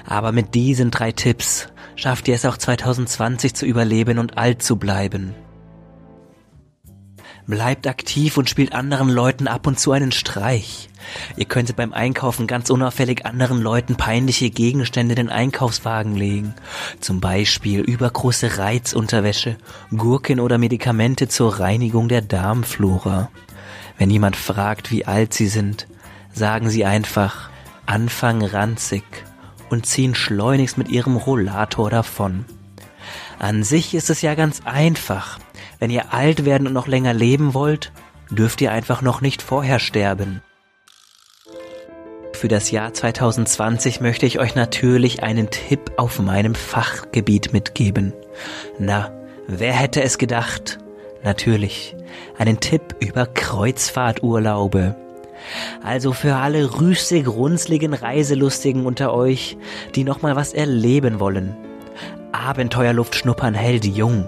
aber 0.05 0.31
mit 0.31 0.55
diesen 0.55 0.89
drei 0.89 1.11
Tipps 1.11 1.67
schafft 1.97 2.27
ihr 2.29 2.35
es 2.35 2.45
auch 2.45 2.57
2020 2.57 3.53
zu 3.53 3.65
überleben 3.65 4.19
und 4.19 4.37
alt 4.37 4.61
zu 4.61 4.77
bleiben. 4.77 5.35
Bleibt 7.47 7.87
aktiv 7.87 8.35
und 8.35 8.49
spielt 8.49 8.73
anderen 8.73 9.07
Leuten 9.07 9.47
ab 9.47 9.67
und 9.67 9.79
zu 9.79 9.93
einen 9.93 10.11
Streich. 10.11 10.89
Ihr 11.37 11.45
könntet 11.45 11.77
beim 11.77 11.93
Einkaufen 11.93 12.45
ganz 12.45 12.69
unauffällig 12.69 13.25
anderen 13.25 13.61
Leuten 13.61 13.95
peinliche 13.95 14.49
Gegenstände 14.49 15.13
in 15.13 15.27
den 15.27 15.29
Einkaufswagen 15.29 16.15
legen. 16.15 16.53
Zum 16.99 17.21
Beispiel 17.21 17.79
übergroße 17.79 18.57
Reizunterwäsche, 18.57 19.55
Gurken 19.95 20.41
oder 20.41 20.57
Medikamente 20.57 21.29
zur 21.29 21.61
Reinigung 21.61 22.09
der 22.09 22.21
Darmflora. 22.21 23.31
Wenn 23.97 24.09
jemand 24.09 24.35
fragt, 24.35 24.91
wie 24.91 25.05
alt 25.05 25.33
sie 25.33 25.47
sind, 25.47 25.87
sagen 26.33 26.69
sie 26.69 26.83
einfach 26.83 27.49
Anfang 27.85 28.43
ranzig 28.43 29.03
und 29.69 29.85
ziehen 29.85 30.15
schleunigst 30.15 30.77
mit 30.77 30.89
ihrem 30.89 31.15
Rollator 31.15 31.89
davon. 31.89 32.45
An 33.39 33.63
sich 33.63 33.93
ist 33.93 34.09
es 34.09 34.21
ja 34.21 34.35
ganz 34.35 34.61
einfach. 34.65 35.39
Wenn 35.79 35.91
ihr 35.91 36.13
alt 36.13 36.45
werden 36.45 36.67
und 36.67 36.73
noch 36.73 36.87
länger 36.87 37.13
leben 37.13 37.53
wollt, 37.53 37.91
dürft 38.29 38.61
ihr 38.61 38.71
einfach 38.71 39.01
noch 39.01 39.21
nicht 39.21 39.41
vorher 39.41 39.79
sterben. 39.79 40.41
Für 42.33 42.47
das 42.47 42.69
Jahr 42.69 42.93
2020 42.93 43.99
möchte 43.99 44.25
ich 44.25 44.39
euch 44.39 44.53
natürlich 44.53 45.23
einen 45.23 45.49
Tipp 45.49 45.93
auf 45.97 46.19
meinem 46.19 46.53
Fachgebiet 46.53 47.51
mitgeben. 47.51 48.13
Na, 48.77 49.11
wer 49.47 49.73
hätte 49.73 50.03
es 50.03 50.17
gedacht? 50.17 50.77
Natürlich, 51.23 51.95
einen 52.37 52.59
Tipp 52.59 52.95
über 52.99 53.25
Kreuzfahrturlaube. 53.25 54.95
Also 55.83 56.13
für 56.13 56.35
alle 56.35 56.79
rüstig 56.79 57.27
runzligen 57.27 57.93
Reiselustigen 57.93 58.85
unter 58.85 59.13
euch, 59.13 59.57
die 59.95 60.03
nochmal 60.03 60.35
was 60.35 60.53
erleben 60.53 61.19
wollen. 61.19 61.55
Abenteuerluft 62.31 63.15
schnuppern 63.15 63.53
hält 63.53 63.85
jung. 63.85 64.27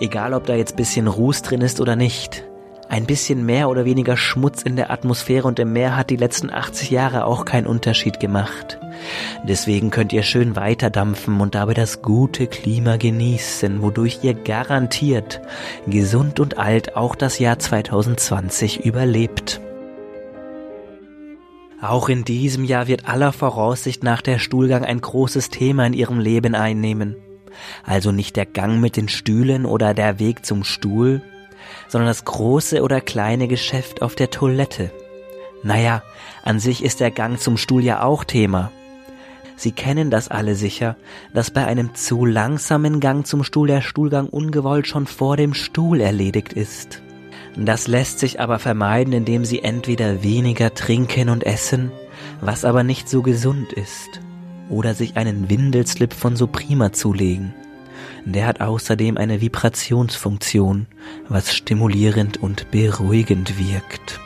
Egal 0.00 0.34
ob 0.34 0.46
da 0.46 0.54
jetzt 0.54 0.76
bisschen 0.76 1.06
Ruß 1.06 1.42
drin 1.42 1.62
ist 1.62 1.80
oder 1.80 1.96
nicht. 1.96 2.44
Ein 2.88 3.06
bisschen 3.06 3.44
mehr 3.44 3.68
oder 3.68 3.84
weniger 3.84 4.16
Schmutz 4.16 4.62
in 4.62 4.76
der 4.76 4.90
Atmosphäre 4.90 5.48
und 5.48 5.58
im 5.58 5.72
Meer 5.72 5.96
hat 5.96 6.10
die 6.10 6.16
letzten 6.16 6.50
80 6.50 6.90
Jahre 6.90 7.24
auch 7.24 7.44
keinen 7.44 7.66
Unterschied 7.66 8.20
gemacht. 8.20 8.78
Deswegen 9.42 9.90
könnt 9.90 10.12
ihr 10.12 10.22
schön 10.22 10.54
weiterdampfen 10.54 11.40
und 11.40 11.54
dabei 11.54 11.74
das 11.74 12.00
gute 12.00 12.46
Klima 12.46 12.96
genießen, 12.96 13.82
wodurch 13.82 14.20
ihr 14.22 14.34
garantiert 14.34 15.40
gesund 15.86 16.38
und 16.38 16.58
alt 16.58 16.96
auch 16.96 17.16
das 17.16 17.38
Jahr 17.38 17.58
2020 17.58 18.84
überlebt. 18.84 19.60
Auch 21.88 22.08
in 22.08 22.24
diesem 22.24 22.64
Jahr 22.64 22.88
wird 22.88 23.08
aller 23.08 23.32
Voraussicht 23.32 24.02
nach 24.02 24.20
der 24.20 24.40
Stuhlgang 24.40 24.84
ein 24.84 25.00
großes 25.00 25.50
Thema 25.50 25.86
in 25.86 25.92
ihrem 25.92 26.18
Leben 26.18 26.56
einnehmen. 26.56 27.14
Also 27.84 28.10
nicht 28.10 28.34
der 28.34 28.44
Gang 28.44 28.80
mit 28.80 28.96
den 28.96 29.08
Stühlen 29.08 29.64
oder 29.64 29.94
der 29.94 30.18
Weg 30.18 30.44
zum 30.44 30.64
Stuhl, 30.64 31.22
sondern 31.86 32.08
das 32.08 32.24
große 32.24 32.82
oder 32.82 33.00
kleine 33.00 33.46
Geschäft 33.46 34.02
auf 34.02 34.16
der 34.16 34.30
Toilette. 34.30 34.90
Naja, 35.62 36.02
an 36.42 36.58
sich 36.58 36.82
ist 36.82 36.98
der 36.98 37.12
Gang 37.12 37.38
zum 37.38 37.56
Stuhl 37.56 37.84
ja 37.84 38.02
auch 38.02 38.24
Thema. 38.24 38.72
Sie 39.54 39.70
kennen 39.70 40.10
das 40.10 40.28
alle 40.28 40.56
sicher, 40.56 40.96
dass 41.34 41.52
bei 41.52 41.66
einem 41.66 41.94
zu 41.94 42.24
langsamen 42.24 42.98
Gang 42.98 43.24
zum 43.28 43.44
Stuhl 43.44 43.68
der 43.68 43.80
Stuhlgang 43.80 44.28
ungewollt 44.28 44.88
schon 44.88 45.06
vor 45.06 45.36
dem 45.36 45.54
Stuhl 45.54 46.00
erledigt 46.00 46.52
ist. 46.52 47.00
Das 47.56 47.86
lässt 47.86 48.18
sich 48.18 48.38
aber 48.38 48.58
vermeiden, 48.58 49.14
indem 49.14 49.44
Sie 49.44 49.62
entweder 49.62 50.22
weniger 50.22 50.74
trinken 50.74 51.30
und 51.30 51.44
essen, 51.44 51.90
was 52.40 52.64
aber 52.64 52.82
nicht 52.82 53.08
so 53.08 53.22
gesund 53.22 53.72
ist, 53.72 54.20
oder 54.68 54.94
sich 54.94 55.16
einen 55.16 55.48
Windelslip 55.48 56.12
von 56.12 56.36
Suprema 56.36 56.92
zulegen. 56.92 57.54
Der 58.26 58.46
hat 58.46 58.60
außerdem 58.60 59.16
eine 59.16 59.40
Vibrationsfunktion, 59.40 60.86
was 61.28 61.54
stimulierend 61.54 62.42
und 62.42 62.70
beruhigend 62.70 63.58
wirkt. 63.58 64.20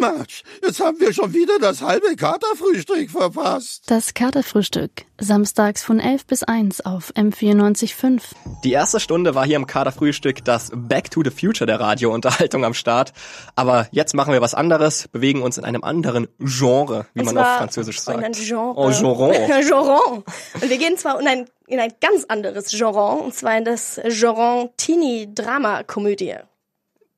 Mensch, 0.00 0.42
jetzt 0.62 0.80
haben 0.80 0.98
wir 0.98 1.12
schon 1.12 1.34
wieder 1.34 1.58
das 1.58 1.82
halbe 1.82 2.16
Katerfrühstück 2.16 3.10
verpasst. 3.10 3.84
Das 3.88 4.14
Katerfrühstück. 4.14 4.90
Samstags 5.18 5.84
von 5.84 6.00
11 6.00 6.26
bis 6.26 6.42
1 6.42 6.86
auf 6.86 7.12
M94.5. 7.14 8.22
Die 8.64 8.72
erste 8.72 8.98
Stunde 8.98 9.34
war 9.34 9.44
hier 9.44 9.56
im 9.56 9.66
Kaderfrühstück 9.66 10.42
das 10.44 10.72
Back 10.74 11.10
to 11.10 11.22
the 11.22 11.30
Future 11.30 11.66
der 11.66 11.78
Radiounterhaltung 11.78 12.64
am 12.64 12.72
Start. 12.72 13.12
Aber 13.56 13.88
jetzt 13.92 14.14
machen 14.14 14.32
wir 14.32 14.40
was 14.40 14.54
anderes, 14.54 15.08
bewegen 15.08 15.42
uns 15.42 15.58
in 15.58 15.64
einem 15.64 15.84
anderen 15.84 16.28
Genre, 16.38 17.06
wie 17.12 17.20
Und 17.20 17.26
man 17.26 17.38
auf 17.38 17.58
Französisch 17.58 18.00
sagt. 18.00 18.18
In 18.18 18.24
ein 18.24 18.32
Genre. 18.32 18.74
Oh, 18.76 18.90
Genre. 18.90 19.32
Genre. 19.66 20.24
Und 20.54 20.70
wir 20.70 20.78
gehen 20.78 20.96
zwar 20.96 21.20
in 21.20 21.28
ein, 21.28 21.46
in 21.66 21.78
ein 21.78 21.92
ganz 22.00 22.24
anderes 22.24 22.70
Genre, 22.70 23.22
und 23.22 23.34
zwar 23.34 23.58
in 23.58 23.66
das 23.66 24.00
Genre 24.04 24.70
Teenie-Drama-Komödie. 24.78 26.36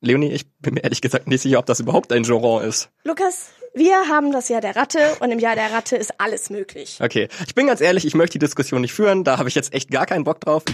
Leonie, 0.03 0.33
ich 0.33 0.45
bin 0.59 0.75
mir 0.75 0.83
ehrlich 0.83 1.01
gesagt 1.01 1.29
nicht 1.29 1.43
sicher, 1.43 1.61
ob 1.61 1.67
das 1.67 1.79
überhaupt 1.79 2.13
ein 2.13 2.25
Genre 2.25 2.65
ist. 2.67 2.91
Lukas, 3.05 3.51
wir 3.73 4.09
haben 4.09 4.33
das 4.33 4.49
Jahr 4.49 4.61
der 4.61 4.75
Ratte 4.75 4.99
und 5.21 5.31
im 5.31 5.39
Jahr 5.39 5.55
der 5.55 5.73
Ratte 5.73 5.97
ist 5.97 6.13
alles 6.19 6.51
möglich. 6.51 6.99
Okay, 7.01 7.29
ich 7.47 7.55
bin 7.55 7.69
ganz 7.69 7.81
ehrlich, 7.81 8.05
ich 8.05 8.15
möchte 8.17 8.33
die 8.39 8.45
Diskussion 8.45 8.81
nicht 8.81 8.93
führen, 8.93 9.23
da 9.23 9.39
habe 9.39 9.49
ich 9.49 9.55
jetzt 9.55 9.73
echt 9.73 9.93
gar 9.93 10.07
keinen 10.07 10.25
Bock 10.25 10.41
drauf. 10.41 10.65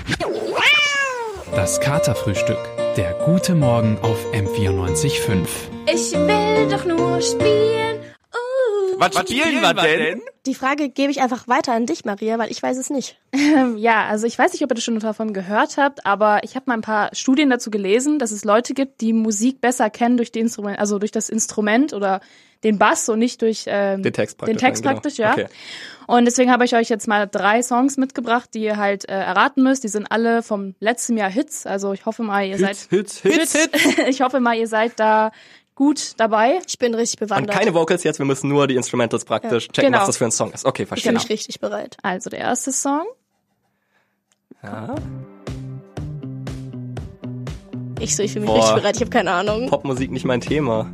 Das 1.54 1.78
Katerfrühstück. 1.80 2.58
Der 2.96 3.12
gute 3.26 3.54
Morgen 3.54 3.98
auf 3.98 4.18
M94.5. 4.32 5.46
Ich 5.92 6.12
will 6.12 6.68
doch 6.70 6.84
nur 6.86 7.20
spielen. 7.20 7.97
Uh. 8.98 9.00
Was, 9.00 9.16
spielen 9.18 9.60
wir 9.60 9.74
denn? 9.74 10.22
Die 10.46 10.54
Frage 10.54 10.88
gebe 10.88 11.10
ich 11.10 11.20
einfach 11.20 11.46
weiter 11.46 11.72
an 11.72 11.86
dich, 11.86 12.04
Maria, 12.04 12.38
weil 12.38 12.50
ich 12.50 12.62
weiß 12.62 12.76
es 12.76 12.90
nicht. 12.90 13.18
Ja, 13.76 14.06
also 14.06 14.26
ich 14.26 14.38
weiß 14.38 14.52
nicht, 14.52 14.62
ob 14.64 14.70
ihr 14.70 14.74
das 14.74 14.84
schon 14.84 14.98
davon 14.98 15.32
gehört 15.32 15.76
habt, 15.76 16.04
aber 16.04 16.42
ich 16.42 16.56
habe 16.56 16.64
mal 16.66 16.74
ein 16.74 16.80
paar 16.80 17.14
Studien 17.14 17.50
dazu 17.50 17.70
gelesen, 17.70 18.18
dass 18.18 18.32
es 18.32 18.44
Leute 18.44 18.74
gibt, 18.74 19.00
die 19.00 19.12
Musik 19.12 19.60
besser 19.60 19.90
kennen 19.90 20.16
durch 20.16 20.32
die 20.32 20.40
Instrument, 20.40 20.78
also 20.78 20.98
durch 20.98 21.12
das 21.12 21.28
Instrument 21.28 21.92
oder 21.92 22.20
den 22.64 22.78
Bass 22.78 23.08
und 23.08 23.20
nicht 23.20 23.42
durch 23.42 23.64
ähm, 23.66 24.02
Den 24.02 24.12
Text 24.12 24.38
praktisch, 24.38 24.56
Den 24.56 24.60
Text 24.60 24.82
genau. 24.82 24.94
praktisch, 24.94 25.16
ja. 25.16 25.32
Okay. 25.32 25.46
Und 26.06 26.24
deswegen 26.24 26.50
habe 26.50 26.64
ich 26.64 26.74
euch 26.74 26.88
jetzt 26.88 27.06
mal 27.06 27.26
drei 27.26 27.62
Songs 27.62 27.96
mitgebracht, 27.98 28.50
die 28.54 28.62
ihr 28.62 28.78
halt 28.78 29.08
äh, 29.08 29.12
erraten 29.12 29.62
müsst. 29.62 29.84
Die 29.84 29.88
sind 29.88 30.10
alle 30.10 30.42
vom 30.42 30.74
letzten 30.80 31.16
Jahr 31.16 31.30
Hits. 31.30 31.66
Also 31.66 31.92
ich 31.92 32.06
hoffe 32.06 32.22
mal, 32.22 32.44
ihr 32.44 32.56
Hits, 32.56 32.88
seid 32.88 32.90
Hits, 32.90 33.20
Hits, 33.20 33.52
Hits. 33.52 33.98
ich 34.08 34.20
hoffe 34.22 34.40
mal, 34.40 34.56
ihr 34.56 34.66
seid 34.66 34.98
da 34.98 35.30
gut 35.78 36.14
dabei. 36.16 36.58
Ich 36.66 36.76
bin 36.78 36.92
richtig 36.92 37.20
Und 37.22 37.28
bewandert. 37.28 37.56
keine 37.56 37.72
Vocals 37.72 38.02
jetzt, 38.02 38.18
wir 38.18 38.26
müssen 38.26 38.48
nur 38.48 38.66
die 38.66 38.74
Instrumentals 38.74 39.24
praktisch 39.24 39.68
checken, 39.68 39.92
Genau. 39.92 40.00
was 40.00 40.08
das 40.08 40.16
für 40.16 40.24
ein 40.24 40.32
Song 40.32 40.50
ist. 40.52 40.66
Okay, 40.66 40.82
ich 40.82 40.88
verstehe. 40.88 41.12
bin 41.12 41.18
nicht 41.18 41.30
richtig 41.30 41.60
bereit. 41.60 41.96
Also 42.02 42.30
der 42.30 42.40
erste 42.40 42.72
Song. 42.72 43.06
Ja. 44.60 44.96
Ich 48.00 48.16
so, 48.16 48.24
ich 48.24 48.32
fühle 48.32 48.44
mich 48.46 48.50
Boah. 48.50 48.58
richtig 48.58 48.74
bereit. 48.74 48.96
Ich 48.96 49.00
habe 49.02 49.10
keine 49.10 49.30
Ahnung. 49.30 49.68
Popmusik 49.68 50.10
nicht 50.10 50.24
mein 50.24 50.40
Thema. 50.40 50.90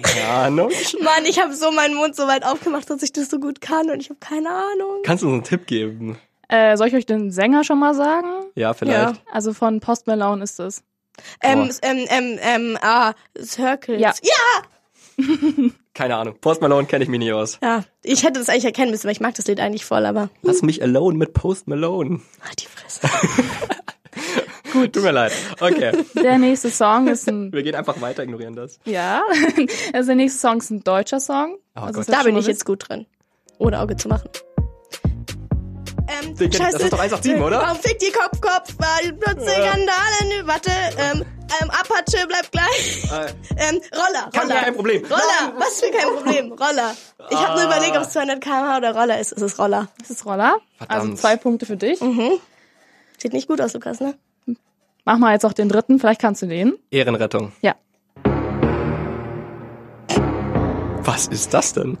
Keine 0.00 0.28
Ahnung. 0.28 0.70
Mann, 1.02 1.24
ich 1.28 1.40
habe 1.42 1.54
so 1.54 1.72
meinen 1.72 1.96
Mund 1.96 2.14
so 2.14 2.28
weit 2.28 2.44
aufgemacht, 2.44 2.88
dass 2.88 3.02
ich 3.02 3.12
das 3.12 3.28
so 3.30 3.40
gut 3.40 3.60
kann 3.60 3.90
und 3.90 4.00
ich 4.00 4.10
habe 4.10 4.20
keine 4.20 4.50
Ahnung. 4.50 5.02
Kannst 5.02 5.24
du 5.24 5.26
uns 5.26 5.34
einen 5.34 5.42
Tipp 5.42 5.66
geben? 5.66 6.18
Äh, 6.48 6.76
soll 6.76 6.86
ich 6.86 6.94
euch 6.94 7.04
den 7.06 7.32
Sänger 7.32 7.64
schon 7.64 7.80
mal 7.80 7.94
sagen? 7.94 8.37
Ja, 8.58 8.74
vielleicht. 8.74 9.22
Also 9.32 9.52
von 9.52 9.80
Post 9.80 10.06
Malone 10.06 10.42
ist 10.42 10.58
es. 10.60 10.82
Ähm, 11.42 11.70
ähm, 11.82 12.06
ähm, 12.08 12.38
ähm, 12.40 12.78
ah, 12.80 13.12
Circles. 13.40 14.00
Ja. 14.00 14.12
ja, 14.22 14.62
Keine 15.94 16.16
Ahnung. 16.16 16.36
Post 16.40 16.60
Malone 16.60 16.86
kenne 16.86 17.04
ich 17.04 17.10
mich 17.10 17.18
nie 17.18 17.32
aus. 17.32 17.58
ja. 17.62 17.84
Ich 18.02 18.22
hätte 18.24 18.38
das 18.38 18.48
eigentlich 18.48 18.64
erkennen 18.64 18.90
müssen, 18.90 19.04
weil 19.04 19.12
ich 19.12 19.20
mag 19.20 19.34
das 19.34 19.46
Lied 19.46 19.60
eigentlich 19.60 19.84
voll, 19.84 20.06
aber 20.06 20.30
Lass 20.42 20.62
mich 20.62 20.82
alone 20.82 21.18
mit 21.18 21.34
Post 21.34 21.66
Malone. 21.68 22.20
halt 22.40 22.62
die 22.62 22.66
Fresse. 22.66 23.08
Gut. 24.72 24.92
Tut 24.92 25.02
mir 25.02 25.12
leid. 25.12 25.32
Okay. 25.60 25.92
Der 26.14 26.38
nächste 26.38 26.70
Song 26.70 27.08
ist 27.08 27.28
ein 27.28 27.52
Wir 27.52 27.62
gehen 27.62 27.74
einfach 27.74 28.00
weiter, 28.00 28.22
ignorieren 28.22 28.54
das. 28.54 28.78
Ja, 28.84 29.22
also 29.92 30.08
der 30.08 30.16
nächste 30.16 30.38
Song 30.40 30.58
ist 30.58 30.70
ein 30.70 30.84
deutscher 30.84 31.20
Song. 31.20 31.58
Oh 31.74 31.80
also 31.80 32.02
Da 32.02 32.22
bin 32.22 32.36
ich 32.36 32.46
jetzt 32.46 32.64
gut 32.64 32.88
drin. 32.88 33.06
Ohne 33.58 33.80
Auge 33.80 33.96
zu 33.96 34.08
machen. 34.08 34.28
Ähm, 36.08 36.34
Den 36.36 36.50
ich- 36.50 36.58
das 36.58 36.74
ist 36.74 36.92
doch 36.92 36.98
187, 36.98 37.40
oder? 37.42 37.60
Warum 37.60 37.76
fickt 37.78 38.00
die 38.02 38.10
Kopf, 38.12 38.40
Kopf, 38.40 38.74
weil 38.78 39.12
plötzlich 39.12 39.50
Skandale, 39.50 40.46
warte, 40.46 40.70
ähm, 40.98 41.24
ähm, 41.60 41.70
Apache 41.70 42.26
bleibt 42.26 42.50
gleich. 42.52 43.04
Äh, 43.12 43.32
Ähm, 43.60 43.80
Roller, 43.92 44.30
Kein- 44.32 44.42
Roller. 44.48 44.60
kein 44.62 44.74
Problem. 44.74 45.02
Roller, 45.04 45.52
was 45.58 45.80
für 45.80 45.90
kein 45.90 46.06
Problem, 46.14 46.52
Roller. 46.52 46.94
Ich 47.30 47.36
habe 47.36 47.60
nur 47.60 47.66
überlegt, 47.70 47.96
ob 47.96 48.02
es 48.04 48.10
200 48.10 48.40
km/h 48.40 48.76
oder 48.78 48.94
Roller 48.94 49.18
ist. 49.20 49.32
Es 49.32 49.42
ist 49.42 49.58
Roller. 49.58 49.88
Das 49.98 50.10
ist 50.10 50.24
Roller. 50.24 50.58
Verdammt. 50.78 51.00
Also 51.02 51.14
zwei 51.14 51.36
Punkte 51.36 51.66
für 51.66 51.76
dich. 51.76 51.98
Sieht 53.18 53.32
nicht 53.32 53.48
gut 53.48 53.60
aus, 53.60 53.74
Lukas, 53.74 54.00
ne? 54.00 54.14
Mach 55.04 55.18
mal 55.18 55.32
jetzt 55.32 55.44
auch 55.44 55.52
den 55.52 55.68
dritten, 55.68 55.98
vielleicht 55.98 56.20
kannst 56.20 56.42
du 56.42 56.46
den. 56.46 56.78
Ehrenrettung. 56.90 57.52
Ja. 57.62 57.74
Was 61.02 61.26
ist 61.28 61.52
das 61.54 61.72
denn? 61.72 61.98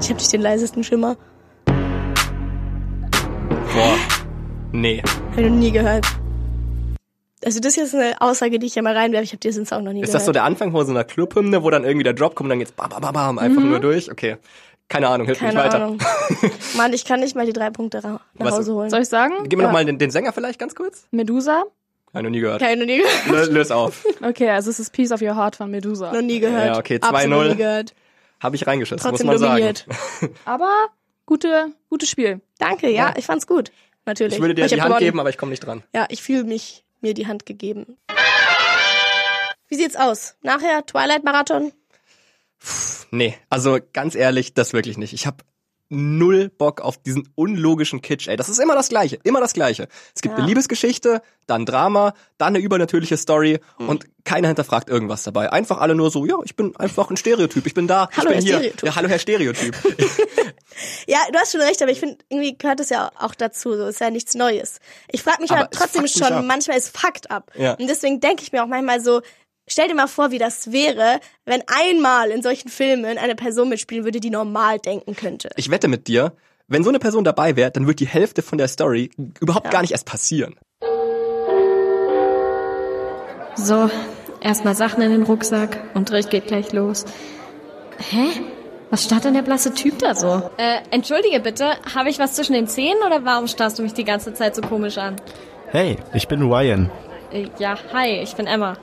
Ich 0.00 0.08
habe 0.08 0.14
nicht 0.18 0.32
den 0.32 0.40
leisesten 0.42 0.84
Schimmer. 0.84 1.16
Nee. 4.72 5.02
Hab 5.30 5.38
ich 5.38 5.44
noch 5.46 5.56
nie 5.56 5.70
gehört. 5.72 6.06
Also 7.44 7.58
das 7.60 7.74
hier 7.74 7.84
ist 7.84 7.94
eine 7.94 8.20
Aussage, 8.20 8.58
die 8.58 8.66
ich 8.66 8.74
ja 8.76 8.82
mal 8.82 8.96
reinwerfe. 8.96 9.24
Ich 9.24 9.30
habe 9.32 9.40
diesen 9.40 9.66
Song 9.66 9.82
noch 9.84 9.92
nie 9.92 10.00
Ist 10.00 10.06
gehört. 10.06 10.14
das 10.20 10.26
so 10.26 10.32
der 10.32 10.44
Anfang 10.44 10.70
von 10.72 10.86
so 10.86 10.92
einer 10.92 11.04
Clubhymne, 11.04 11.62
wo 11.64 11.70
dann 11.70 11.84
irgendwie 11.84 12.04
der 12.04 12.12
Drop 12.12 12.34
kommt 12.34 12.46
und 12.46 12.50
dann 12.50 12.58
geht's 12.60 12.72
bam, 12.72 12.88
bam, 12.90 13.00
bam, 13.00 13.12
bam, 13.12 13.38
einfach 13.38 13.62
nur 13.62 13.80
durch? 13.80 14.10
Okay. 14.10 14.36
Keine 14.88 15.08
Ahnung, 15.08 15.26
hilf 15.26 15.40
Mhm. 15.40 15.46
Keine 15.46 15.56
mich 15.56 15.64
weiter. 15.72 15.84
Ahnung. 15.84 15.98
Mann, 16.76 16.92
ich 16.92 17.04
kann 17.04 17.20
nicht 17.20 17.34
mal 17.34 17.46
die 17.46 17.52
drei 17.52 17.70
Punkte 17.70 18.00
nach 18.02 18.20
Was- 18.34 18.52
Hause 18.54 18.74
holen. 18.74 18.90
Soll 18.90 19.00
ich 19.02 19.08
sagen? 19.08 19.34
Gib 19.48 19.58
mir 19.58 19.64
noch 19.64 19.72
mal 19.72 19.84
den, 19.84 19.98
den 19.98 20.10
Sänger 20.10 20.32
vielleicht 20.32 20.58
ganz 20.58 20.74
kurz. 20.74 21.06
Medusa. 21.10 21.64
Ja, 22.14 22.22
noch 22.22 22.30
nie 22.30 22.40
gehört. 22.40 22.60
Ich 22.62 22.76
noch 22.78 22.84
nie 22.86 22.98
gehört. 22.98 23.48
Lö- 23.48 23.50
Löse 23.50 23.74
auf. 23.74 24.04
Okay, 24.22 24.50
also 24.50 24.70
es 24.70 24.78
ist 24.78 24.92
Piece 24.92 25.10
of 25.12 25.20
Your 25.22 25.34
Heart 25.34 25.56
von 25.56 25.70
Medusa. 25.70 26.12
Noch 26.12 26.20
nie 26.22 26.38
gehört. 26.40 26.66
Ja, 26.66 26.78
okay, 26.78 26.98
Absolut 27.00 27.38
2-0. 27.46 27.48
nie 27.50 27.56
gehört. 27.56 27.94
Habe 28.40 28.56
ich 28.56 28.66
reingeschissen, 28.66 28.98
Trotzdem 29.02 29.26
muss 29.28 29.40
man 29.40 29.50
dominiert. 29.50 29.86
sagen. 30.20 30.34
Aber 30.44 30.70
gute, 31.26 31.68
gutes 31.88 32.08
Spiel. 32.10 32.40
Danke, 32.58 32.90
ja, 32.90 33.14
ich 33.16 33.24
fand's 33.24 33.46
gut. 33.46 33.72
Natürlich. 34.06 34.34
Ich 34.34 34.40
würde 34.40 34.54
dir 34.54 34.62
Weil 34.62 34.68
die 34.68 34.80
Hand 34.80 34.88
gewonnen. 34.88 35.00
geben, 35.04 35.20
aber 35.20 35.30
ich 35.30 35.38
komme 35.38 35.50
nicht 35.50 35.60
dran. 35.64 35.82
Ja, 35.94 36.06
ich 36.08 36.22
fühle 36.22 36.44
mich 36.44 36.84
mir 37.00 37.14
die 37.14 37.26
Hand 37.26 37.46
gegeben. 37.46 37.98
Wie 39.68 39.76
sieht's 39.76 39.96
aus? 39.96 40.34
Nachher 40.42 40.84
Twilight 40.86 41.24
Marathon? 41.24 41.72
Nee, 43.10 43.34
also 43.50 43.78
ganz 43.92 44.14
ehrlich, 44.14 44.54
das 44.54 44.72
wirklich 44.72 44.98
nicht. 44.98 45.12
Ich 45.12 45.26
habe 45.26 45.38
null 45.94 46.48
Bock 46.48 46.80
auf 46.80 46.96
diesen 47.02 47.28
unlogischen 47.34 48.00
Kitsch, 48.00 48.26
ey. 48.28 48.36
Das 48.36 48.48
ist 48.48 48.58
immer 48.58 48.74
das 48.74 48.88
Gleiche, 48.88 49.18
immer 49.24 49.40
das 49.40 49.52
Gleiche. 49.52 49.88
Es 50.14 50.22
gibt 50.22 50.32
Ja. 50.32 50.38
eine 50.38 50.46
Liebesgeschichte, 50.46 51.20
dann 51.46 51.66
Drama, 51.66 52.14
dann 52.38 52.54
eine 52.54 52.60
übernatürliche 52.64 53.18
Story 53.18 53.60
Hm. 53.76 53.88
und 53.90 54.06
keiner 54.24 54.48
hinterfragt 54.48 54.88
irgendwas 54.88 55.22
dabei. 55.24 55.52
Einfach 55.52 55.78
alle 55.78 55.94
nur 55.94 56.10
so, 56.10 56.24
ja, 56.24 56.36
ich 56.44 56.56
bin 56.56 56.74
einfach 56.76 57.10
ein 57.10 57.16
Stereotyp, 57.18 57.66
ich 57.66 57.74
bin 57.74 57.86
da, 57.88 58.08
Hallo, 58.16 58.30
ich 58.30 58.36
bin 58.38 58.46
Herr 58.46 58.60
hier. 58.60 58.70
Stereotyp. 58.70 58.82
Ja, 58.84 58.96
hallo 58.96 59.08
Herr 59.08 59.18
Stereotyp. 59.18 59.76
Ja, 61.06 61.18
du 61.32 61.38
hast 61.38 61.52
schon 61.52 61.60
recht, 61.60 61.80
aber 61.82 61.90
ich 61.90 62.00
finde, 62.00 62.18
irgendwie 62.28 62.56
gehört 62.56 62.80
es 62.80 62.90
ja 62.90 63.10
auch 63.18 63.34
dazu. 63.34 63.76
So 63.76 63.86
ist 63.86 64.00
ja 64.00 64.10
nichts 64.10 64.34
Neues. 64.34 64.78
Ich 65.10 65.22
frage 65.22 65.42
mich 65.42 65.50
Aber 65.50 65.60
aber 65.60 65.70
trotzdem 65.70 66.06
schon, 66.06 66.32
ab. 66.32 66.44
manchmal 66.44 66.76
ist 66.78 66.96
Fakt 66.96 67.30
ab. 67.30 67.50
Ja. 67.56 67.74
Und 67.74 67.88
deswegen 67.88 68.20
denke 68.20 68.42
ich 68.42 68.52
mir 68.52 68.62
auch 68.62 68.68
manchmal 68.68 69.00
so, 69.00 69.20
stell 69.68 69.88
dir 69.88 69.94
mal 69.94 70.08
vor, 70.08 70.30
wie 70.30 70.38
das 70.38 70.72
wäre, 70.72 71.20
wenn 71.44 71.62
einmal 71.66 72.30
in 72.30 72.42
solchen 72.42 72.68
Filmen 72.68 73.18
eine 73.18 73.34
Person 73.34 73.68
mitspielen 73.68 74.04
würde, 74.04 74.20
die 74.20 74.30
normal 74.30 74.78
denken 74.78 75.14
könnte. 75.16 75.50
ich 75.56 75.70
wette 75.70 75.88
mit 75.88 76.08
dir, 76.08 76.32
wenn 76.68 76.84
so 76.84 76.88
eine 76.90 76.98
Person 76.98 77.24
dabei 77.24 77.56
wäre, 77.56 77.70
dann 77.70 77.86
wird 77.86 78.00
die 78.00 78.06
Hälfte 78.06 78.40
von 78.42 78.56
der 78.58 78.68
Story 78.68 79.10
überhaupt 79.40 79.70
gar 79.70 79.82
nicht 79.82 79.92
erst 79.92 80.06
passieren. 80.06 80.56
So, 83.56 83.90
erstmal 84.40 84.74
Sachen 84.74 85.02
in 85.02 85.10
den 85.10 85.22
Rucksack. 85.24 85.78
Unterricht 85.94 86.30
geht 86.30 86.46
gleich 86.46 86.72
los. 86.72 87.04
Hä? 87.98 88.28
Was 88.92 89.04
starrt 89.04 89.24
denn 89.24 89.32
der 89.32 89.40
blasse 89.40 89.72
Typ 89.72 90.00
da 90.00 90.14
so? 90.14 90.50
Äh, 90.58 90.80
entschuldige 90.90 91.40
bitte, 91.40 91.76
habe 91.94 92.10
ich 92.10 92.18
was 92.18 92.34
zwischen 92.34 92.52
den 92.52 92.66
Zähnen 92.66 93.02
oder 93.06 93.24
warum 93.24 93.48
starrst 93.48 93.78
du 93.78 93.82
mich 93.82 93.94
die 93.94 94.04
ganze 94.04 94.34
Zeit 94.34 94.54
so 94.54 94.60
komisch 94.60 94.98
an? 94.98 95.16
Hey, 95.68 95.96
ich 96.12 96.28
bin 96.28 96.42
Ryan. 96.42 96.90
Äh, 97.32 97.46
ja, 97.58 97.78
hi, 97.94 98.20
ich 98.22 98.36
bin 98.36 98.46
Emma. 98.46 98.76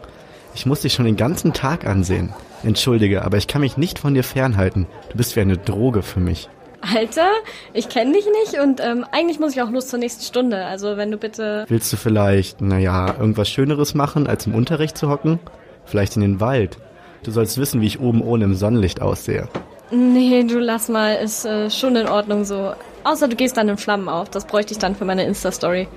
Ich 0.55 0.65
muss 0.65 0.81
dich 0.81 0.93
schon 0.93 1.05
den 1.05 1.15
ganzen 1.15 1.53
Tag 1.53 1.85
ansehen. 1.85 2.33
Entschuldige, 2.63 3.23
aber 3.23 3.37
ich 3.37 3.45
kann 3.45 3.61
mich 3.61 3.77
nicht 3.77 3.99
von 3.99 4.15
dir 4.15 4.23
fernhalten. 4.23 4.87
Du 5.11 5.17
bist 5.17 5.35
wie 5.35 5.41
eine 5.41 5.57
Droge 5.57 6.01
für 6.01 6.19
mich. 6.19 6.49
Alter, 6.81 7.29
ich 7.73 7.87
kenne 7.87 8.13
dich 8.13 8.25
nicht 8.25 8.59
und 8.63 8.81
ähm, 8.83 9.05
eigentlich 9.11 9.39
muss 9.39 9.51
ich 9.51 9.61
auch 9.61 9.69
los 9.69 9.89
zur 9.89 9.99
nächsten 9.99 10.23
Stunde. 10.23 10.65
Also 10.65 10.97
wenn 10.97 11.11
du 11.11 11.17
bitte... 11.17 11.65
Willst 11.67 11.93
du 11.93 11.97
vielleicht, 11.97 12.61
naja, 12.61 13.13
irgendwas 13.19 13.47
Schöneres 13.47 13.93
machen, 13.93 14.25
als 14.25 14.47
im 14.47 14.55
Unterricht 14.55 14.97
zu 14.97 15.07
hocken? 15.07 15.39
Vielleicht 15.85 16.15
in 16.15 16.23
den 16.23 16.39
Wald. 16.39 16.79
Du 17.21 17.29
sollst 17.29 17.59
wissen, 17.59 17.79
wie 17.81 17.85
ich 17.85 17.99
oben 17.99 18.23
ohne 18.23 18.45
im 18.45 18.55
Sonnenlicht 18.55 19.03
aussehe. 19.03 19.49
Nee, 19.91 20.43
du 20.43 20.59
lass 20.59 20.87
mal, 20.87 21.15
ist 21.15 21.45
äh, 21.45 21.69
schon 21.69 21.95
in 21.95 22.07
Ordnung 22.07 22.45
so. 22.45 22.73
Außer 23.03 23.27
du 23.27 23.35
gehst 23.35 23.57
dann 23.57 23.69
in 23.69 23.77
Flammen 23.77 24.09
auf. 24.09 24.29
Das 24.29 24.45
bräuchte 24.45 24.73
ich 24.73 24.79
dann 24.79 24.95
für 24.95 25.05
meine 25.05 25.23
Insta-Story. 25.23 25.87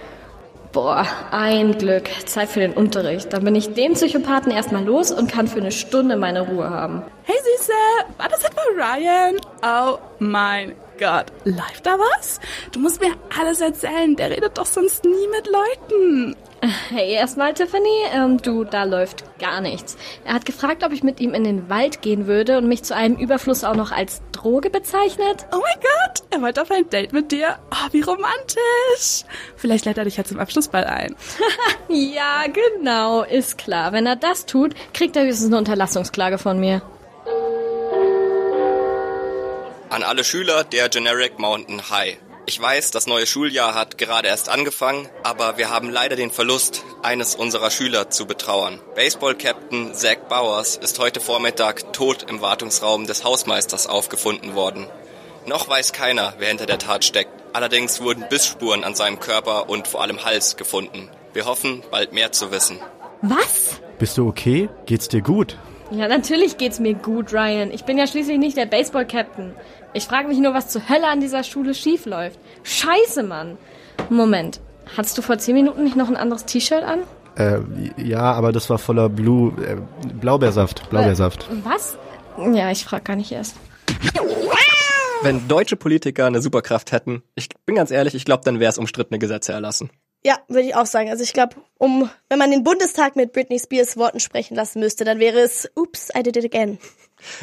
Boah, 0.73 1.07
ein 1.31 1.77
Glück. 1.77 2.09
Zeit 2.25 2.49
für 2.49 2.61
den 2.61 2.73
Unterricht. 2.73 3.31
Dann 3.33 3.45
bin 3.45 3.55
ich 3.55 3.75
den 3.75 3.93
Psychopathen 3.93 4.51
erstmal 4.51 4.85
los 4.85 5.13
und 5.13 5.31
kann 5.31 5.47
für 5.47 5.61
eine 5.61 5.73
Stunde 5.73 6.17
meine 6.17 6.41
Ruhe 6.49 6.71
haben. 6.71 7.03
Hey 7.25 7.37
Süße, 7.37 7.73
war 8.17 8.29
das 8.31 8.43
etwa 8.43 8.63
Ryan? 8.75 9.37
Oh 9.63 9.99
mein 10.19 10.73
Gott, 11.03 11.33
läuft 11.45 11.85
da 11.85 11.99
was? 11.99 12.39
Du 12.71 12.79
musst 12.79 13.01
mir 13.01 13.11
alles 13.37 13.61
erzählen, 13.61 14.15
der 14.15 14.31
redet 14.31 14.57
doch 14.57 14.67
sonst 14.67 15.05
nie 15.05 15.27
mit 15.33 15.49
Leuten. 15.49 16.37
Hey, 16.91 17.15
erstmal 17.15 17.55
Tiffany, 17.55 18.05
ähm, 18.15 18.41
du, 18.41 18.63
da 18.63 18.85
läuft 18.85 19.25
gar 19.41 19.61
nichts. 19.61 19.97
Er 20.25 20.35
hat 20.35 20.45
gefragt, 20.45 20.85
ob 20.85 20.93
ich 20.93 21.03
mit 21.03 21.19
ihm 21.19 21.35
in 21.35 21.43
den 21.43 21.69
Wald 21.69 22.03
gehen 22.03 22.29
würde 22.29 22.57
und 22.57 22.69
mich 22.69 22.85
zu 22.85 22.95
einem 22.95 23.17
Überfluss 23.17 23.65
auch 23.65 23.75
noch 23.75 23.91
als 23.91 24.23
Droge 24.31 24.71
bezeichnet. 24.71 25.45
Oh 25.53 25.59
mein 25.61 25.81
Gott, 25.81 26.23
er 26.31 26.41
wollte 26.41 26.63
auf 26.63 26.71
ein 26.71 26.89
Date 26.89 27.13
mit 27.13 27.33
dir. 27.33 27.59
Oh, 27.73 27.89
wie 27.91 28.03
romantisch. 28.03 29.25
Vielleicht 29.57 29.87
lädt 29.87 29.99
er 29.99 30.05
dich 30.05 30.19
ja 30.19 30.23
zum 30.23 30.39
Abschlussball 30.39 30.85
ein. 30.85 31.17
ja, 31.89 32.45
genau, 32.47 33.23
ist 33.23 33.59
klar. 33.59 33.93
Wenn 33.93 34.07
er 34.07 34.15
das 34.15 34.47
tut, 34.47 34.77
kriegt 34.95 35.17
er 35.17 35.25
höchstens 35.25 35.49
eine 35.49 35.59
Unterlassungsklage 35.59 36.39
von 36.39 36.61
mir. 36.61 36.81
An 40.03 40.09
alle 40.09 40.25
Schüler 40.25 40.65
der 40.65 40.89
Generic 40.89 41.39
Mountain 41.39 41.89
High. 41.89 42.19
Ich 42.47 42.61
weiß, 42.61 42.91
das 42.91 43.07
neue 43.07 43.25
Schuljahr 43.25 43.77
hat 43.77 43.99
gerade 43.99 44.27
erst 44.27 44.49
angefangen, 44.49 45.09
aber 45.23 45.59
wir 45.59 45.71
haben 45.71 45.91
leider 45.91 46.17
den 46.17 46.33
Verlust 46.33 46.83
eines 47.05 47.37
unserer 47.37 47.71
Schüler 47.71 48.11
zu 48.11 48.27
betrauern. 48.27 48.81
Baseball-Captain 48.97 49.95
Zach 49.95 50.17
Bowers 50.29 50.75
ist 50.75 50.99
heute 50.99 51.21
Vormittag 51.21 51.93
tot 51.93 52.27
im 52.29 52.41
Wartungsraum 52.41 53.07
des 53.07 53.23
Hausmeisters 53.23 53.87
aufgefunden 53.87 54.57
worden. 54.57 54.89
Noch 55.47 55.69
weiß 55.69 55.93
keiner, 55.93 56.35
wer 56.39 56.49
hinter 56.49 56.67
der 56.67 56.81
Tat 56.81 57.05
steckt. 57.05 57.31
Allerdings 57.53 58.01
wurden 58.01 58.29
Bissspuren 58.29 58.83
an 58.83 58.97
seinem 58.97 59.21
Körper 59.21 59.71
und 59.71 59.87
vor 59.87 60.03
allem 60.03 60.25
Hals 60.25 60.57
gefunden. 60.57 61.11
Wir 61.33 61.45
hoffen, 61.45 61.85
bald 61.93 62.13
mehr 62.13 62.33
zu 62.33 62.51
wissen. 62.51 62.81
Was? 63.21 63.81
Bist 64.01 64.19
du 64.19 64.27
okay? 64.27 64.69
Geht's 64.85 65.07
dir 65.07 65.23
gut? 65.23 65.57
Ja, 65.95 66.09
natürlich 66.09 66.57
geht's 66.57 66.81
mir 66.81 66.95
gut, 66.95 67.35
Ryan. 67.35 67.71
Ich 67.71 67.85
bin 67.85 67.99
ja 67.99 68.07
schließlich 68.07 68.39
nicht 68.39 68.57
der 68.57 68.65
Baseball-Captain. 68.65 69.53
Ich 69.93 70.05
frage 70.05 70.27
mich 70.27 70.39
nur, 70.39 70.55
was 70.55 70.69
zur 70.69 70.89
Hölle 70.89 71.07
an 71.07 71.21
dieser 71.21 71.45
Schule 71.45 71.75
schief 71.75 72.07
läuft. 72.07 72.39
Scheiße, 72.63 73.23
Mann. 73.23 73.59
Moment. 74.09 74.61
Hattest 74.97 75.19
du 75.19 75.23
vor 75.23 75.37
zehn 75.37 75.55
Minuten 75.55 75.85
nicht 75.85 75.97
noch 75.97 76.09
ein 76.09 76.17
anderes 76.17 76.47
T-Shirt 76.47 76.83
an? 76.83 77.01
Äh, 77.37 77.61
ja, 78.03 78.33
aber 78.33 78.53
das 78.53 78.71
war 78.71 78.79
voller 78.79 79.11
Blue, 79.11 79.53
äh, 79.63 79.77
Blaubeersaft, 80.15 80.89
Blaubeersaft. 80.89 81.49
Äh, 81.51 81.65
was? 81.65 81.99
Ja, 82.39 82.71
ich 82.71 82.85
frage 82.85 83.05
gar 83.05 83.17
nicht 83.17 83.31
erst. 83.31 83.57
Wenn 85.23 85.47
deutsche 85.47 85.77
Politiker 85.77 86.27
eine 86.27 86.41
Superkraft 86.41 86.93
hätten, 86.93 87.23
ich 87.35 87.49
bin 87.67 87.77
ganz 87.77 87.91
ehrlich, 87.91 88.15
ich 88.15 88.25
glaube, 88.25 88.45
dann 88.45 88.61
wäre 88.61 88.71
es 88.71 88.79
umstrittene 88.79 89.19
Gesetze 89.19 89.53
erlassen. 89.53 89.91
Ja, 90.25 90.39
würde 90.49 90.69
ich 90.69 90.75
auch 90.75 90.87
sagen. 90.87 91.11
Also 91.11 91.25
ich 91.25 91.33
glaube, 91.33 91.57
um 91.79 92.09
wenn 92.29 92.39
man 92.39 92.51
den 92.51 92.63
Bundestag 92.63 93.17
mit 93.17 93.33
Britney 93.33 93.59
Spears 93.59 93.97
Worten 93.97 94.21
sprechen 94.21 94.55
lassen 94.55 94.79
müsste, 94.79 95.05
dann 95.05 95.19
wäre 95.19 95.41
es 95.41 95.69
Oops, 95.75 96.11
I 96.17 96.23
did 96.23 96.37
it 96.37 96.45
again. 96.45 96.79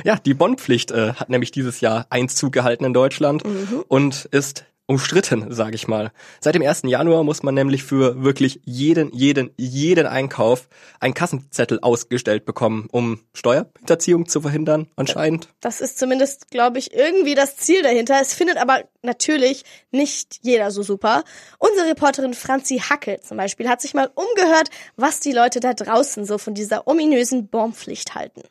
Ja, 0.04 0.18
die 0.18 0.34
Bondpflicht 0.34 0.92
äh, 0.92 1.14
hat 1.14 1.30
nämlich 1.30 1.52
dieses 1.52 1.80
Jahr 1.80 2.06
Einzug 2.10 2.52
gehalten 2.52 2.84
in 2.84 2.94
Deutschland 2.94 3.46
mhm. 3.46 3.84
und 3.88 4.26
ist 4.26 4.66
umstritten, 4.90 5.54
sage 5.54 5.76
ich 5.76 5.88
mal. 5.88 6.12
Seit 6.42 6.56
dem 6.56 6.64
1. 6.64 6.82
Januar 6.86 7.24
muss 7.24 7.44
man 7.44 7.54
nämlich 7.54 7.84
für 7.84 8.24
wirklich 8.24 8.60
jeden, 8.66 9.14
jeden, 9.14 9.52
jeden 9.56 10.08
Einkauf 10.08 10.68
einen 11.00 11.14
Kassenzettel 11.14 11.80
ausgestellt 11.82 12.44
bekommen, 12.44 12.88
um 12.92 13.20
Steuerhinterziehung 13.34 14.28
zu 14.28 14.42
verhindern, 14.42 14.88
anscheinend. 14.96 15.50
Das 15.62 15.80
ist 15.80 16.00
zumindest, 16.00 16.50
glaube 16.50 16.80
ich, 16.80 16.92
irgendwie 16.92 17.36
das 17.36 17.56
Ziel 17.56 17.84
dahinter. 17.84 18.18
Es 18.20 18.34
findet 18.34 18.58
aber 18.58 18.84
natürlich 19.04 19.64
nicht 19.92 20.40
jeder 20.42 20.72
so 20.72 20.82
super. 20.82 21.24
Unsere 21.60 21.88
Reporterin 21.88 22.34
Franzi 22.34 22.80
Hackel 22.80 23.20
zum 23.20 23.38
Beispiel 23.38 23.70
hat 23.70 23.82
sich 23.82 23.94
mal 23.94 24.10
umgehört, 24.16 24.72
was 24.96 25.20
die 25.20 25.34
Leute 25.34 25.60
da 25.60 25.76
draußen 25.76 26.26
so 26.26 26.40
von 26.40 26.56
dieser 26.56 26.88
ominösen 26.88 27.48
Baumpflicht 27.48 28.16
halten. 28.16 28.42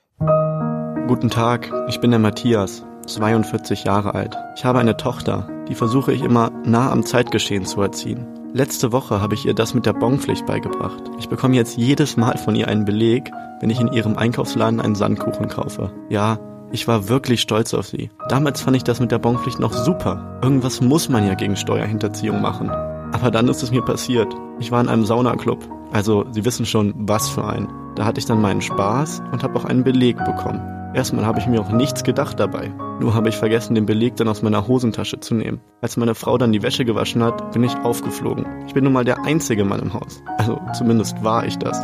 Guten 1.09 1.31
Tag, 1.31 1.73
ich 1.89 1.99
bin 1.99 2.11
der 2.13 2.21
Matthias, 2.21 2.85
42 3.09 3.85
Jahre 3.85 4.15
alt. 4.15 4.37
Ich 4.57 4.65
habe 4.65 4.79
eine 4.79 4.97
Tochter, 4.97 5.49
die 5.69 5.75
versuche 5.75 6.13
ich 6.13 6.23
immer 6.23 6.51
nah 6.65 6.91
am 6.91 7.05
Zeitgeschehen 7.05 7.65
zu 7.65 7.81
erziehen. 7.83 8.27
Letzte 8.53 8.93
Woche 8.93 9.21
habe 9.21 9.35
ich 9.35 9.45
ihr 9.45 9.55
das 9.55 9.75
mit 9.75 9.85
der 9.85 9.93
Bonpflicht 9.93 10.47
beigebracht. 10.47 11.03
Ich 11.19 11.29
bekomme 11.29 11.57
jetzt 11.57 11.77
jedes 11.77 12.17
Mal 12.17 12.39
von 12.39 12.55
ihr 12.55 12.69
einen 12.69 12.85
Beleg, 12.85 13.31
wenn 13.61 13.71
ich 13.71 13.81
in 13.81 13.93
ihrem 13.93 14.17
Einkaufsladen 14.17 14.81
einen 14.81 14.95
Sandkuchen 14.95 15.49
kaufe. 15.49 15.93
Ja, 16.09 16.39
ich 16.71 16.87
war 16.89 17.09
wirklich 17.09 17.41
stolz 17.41 17.75
auf 17.75 17.87
sie. 17.87 18.11
Damals 18.29 18.61
fand 18.61 18.77
ich 18.77 18.85
das 18.85 19.01
mit 19.01 19.11
der 19.11 19.19
Bonpflicht 19.19 19.59
noch 19.59 19.73
super. 19.73 20.39
Irgendwas 20.43 20.81
muss 20.81 21.09
man 21.09 21.27
ja 21.27 21.35
gegen 21.35 21.57
Steuerhinterziehung 21.57 22.41
machen. 22.41 22.71
Aber 22.71 23.31
dann 23.31 23.49
ist 23.49 23.63
es 23.63 23.71
mir 23.71 23.83
passiert. 23.83 24.35
Ich 24.59 24.71
war 24.71 24.81
in 24.81 24.89
einem 24.89 25.05
Saunaclub. 25.05 25.67
Also, 25.93 26.27
Sie 26.31 26.45
wissen 26.45 26.67
schon, 26.67 26.95
was 26.97 27.29
für 27.29 27.45
ein. 27.45 27.69
Da 27.97 28.05
hatte 28.05 28.19
ich 28.19 28.27
dann 28.27 28.43
meinen 28.43 28.61
Spaß 28.61 29.23
und 29.33 29.43
habe 29.43 29.59
auch 29.59 29.65
einen 29.65 29.83
Beleg 29.83 30.17
bekommen. 30.25 30.78
Erstmal 30.95 31.27
habe 31.27 31.39
ich 31.39 31.47
mir 31.47 31.61
auch 31.61 31.71
nichts 31.71 32.03
gedacht 32.03 32.41
dabei. 32.41 32.73
Nur 33.01 33.15
habe 33.15 33.29
ich 33.29 33.37
vergessen, 33.37 33.75
den 33.75 33.87
Beleg 33.87 34.17
dann 34.17 34.29
aus 34.29 34.43
meiner 34.43 34.67
Hosentasche 34.67 35.21
zu 35.21 35.35
nehmen. 35.35 35.61
Als 35.81 35.97
meine 35.97 36.15
Frau 36.15 36.39
dann 36.39 36.53
die 36.53 36.63
Wäsche 36.63 36.85
gewaschen 36.85 37.23
hat, 37.23 37.53
bin 37.53 37.63
ich 37.63 37.77
aufgeflogen. 37.77 38.47
Ich 38.67 38.75
bin 38.75 38.85
nun 38.85 38.95
mal 38.95 39.05
der 39.05 39.25
einzige 39.25 39.65
Mann 39.65 39.81
im 39.81 39.93
Haus. 39.93 40.23
Also 40.39 40.59
zumindest 40.77 41.23
war 41.23 41.47
ich 41.47 41.59
das. 41.59 41.79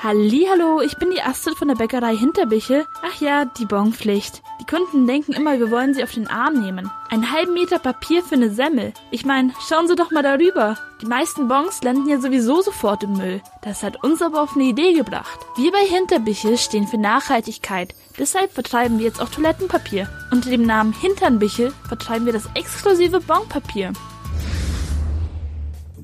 Hallo, 0.00 0.80
ich 0.80 0.96
bin 0.96 1.10
die 1.10 1.20
Astrid 1.20 1.56
von 1.56 1.66
der 1.66 1.74
Bäckerei 1.74 2.16
Hinterbichel. 2.16 2.86
Ach 3.02 3.20
ja, 3.20 3.46
die 3.46 3.66
Bonpflicht. 3.66 4.42
Die 4.60 4.64
Kunden 4.64 5.08
denken 5.08 5.32
immer, 5.32 5.58
wir 5.58 5.72
wollen 5.72 5.92
sie 5.92 6.04
auf 6.04 6.12
den 6.12 6.28
Arm 6.28 6.60
nehmen. 6.60 6.88
Einen 7.10 7.32
halben 7.32 7.52
Meter 7.52 7.80
Papier 7.80 8.22
für 8.22 8.36
eine 8.36 8.50
Semmel. 8.50 8.92
Ich 9.10 9.26
meine, 9.26 9.52
schauen 9.68 9.88
Sie 9.88 9.96
doch 9.96 10.12
mal 10.12 10.22
darüber. 10.22 10.78
Die 11.02 11.06
meisten 11.06 11.48
Bons 11.48 11.82
landen 11.82 12.08
ja 12.08 12.20
sowieso 12.20 12.62
sofort 12.62 13.02
im 13.02 13.14
Müll. 13.14 13.42
Das 13.62 13.82
hat 13.82 14.04
uns 14.04 14.22
aber 14.22 14.40
auf 14.40 14.54
eine 14.54 14.66
Idee 14.66 14.92
gebracht. 14.92 15.40
Wir 15.56 15.72
bei 15.72 15.84
Hinterbichel 15.84 16.58
stehen 16.58 16.86
für 16.86 16.98
Nachhaltigkeit. 16.98 17.92
Deshalb 18.20 18.52
vertreiben 18.52 19.00
wir 19.00 19.06
jetzt 19.06 19.20
auch 19.20 19.30
Toilettenpapier. 19.30 20.08
Unter 20.30 20.50
dem 20.50 20.62
Namen 20.62 20.92
Hinternbichel 20.92 21.72
vertreiben 21.88 22.24
wir 22.24 22.32
das 22.32 22.48
exklusive 22.54 23.18
Bonpapier. 23.18 23.92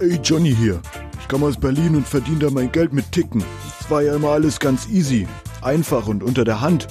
Ey, 0.00 0.18
Johnny 0.24 0.52
hier. 0.52 0.80
Ich 1.20 1.28
komme 1.28 1.46
aus 1.46 1.56
Berlin 1.56 1.94
und 1.94 2.08
verdiene 2.08 2.40
da 2.40 2.50
mein 2.50 2.72
Geld 2.72 2.92
mit 2.92 3.12
Ticken. 3.12 3.44
Es 3.84 3.90
war 3.90 4.00
ja 4.00 4.14
immer 4.14 4.30
alles 4.30 4.60
ganz 4.60 4.88
easy, 4.88 5.28
einfach 5.60 6.06
und 6.06 6.22
unter 6.22 6.42
der 6.44 6.62
Hand. 6.62 6.88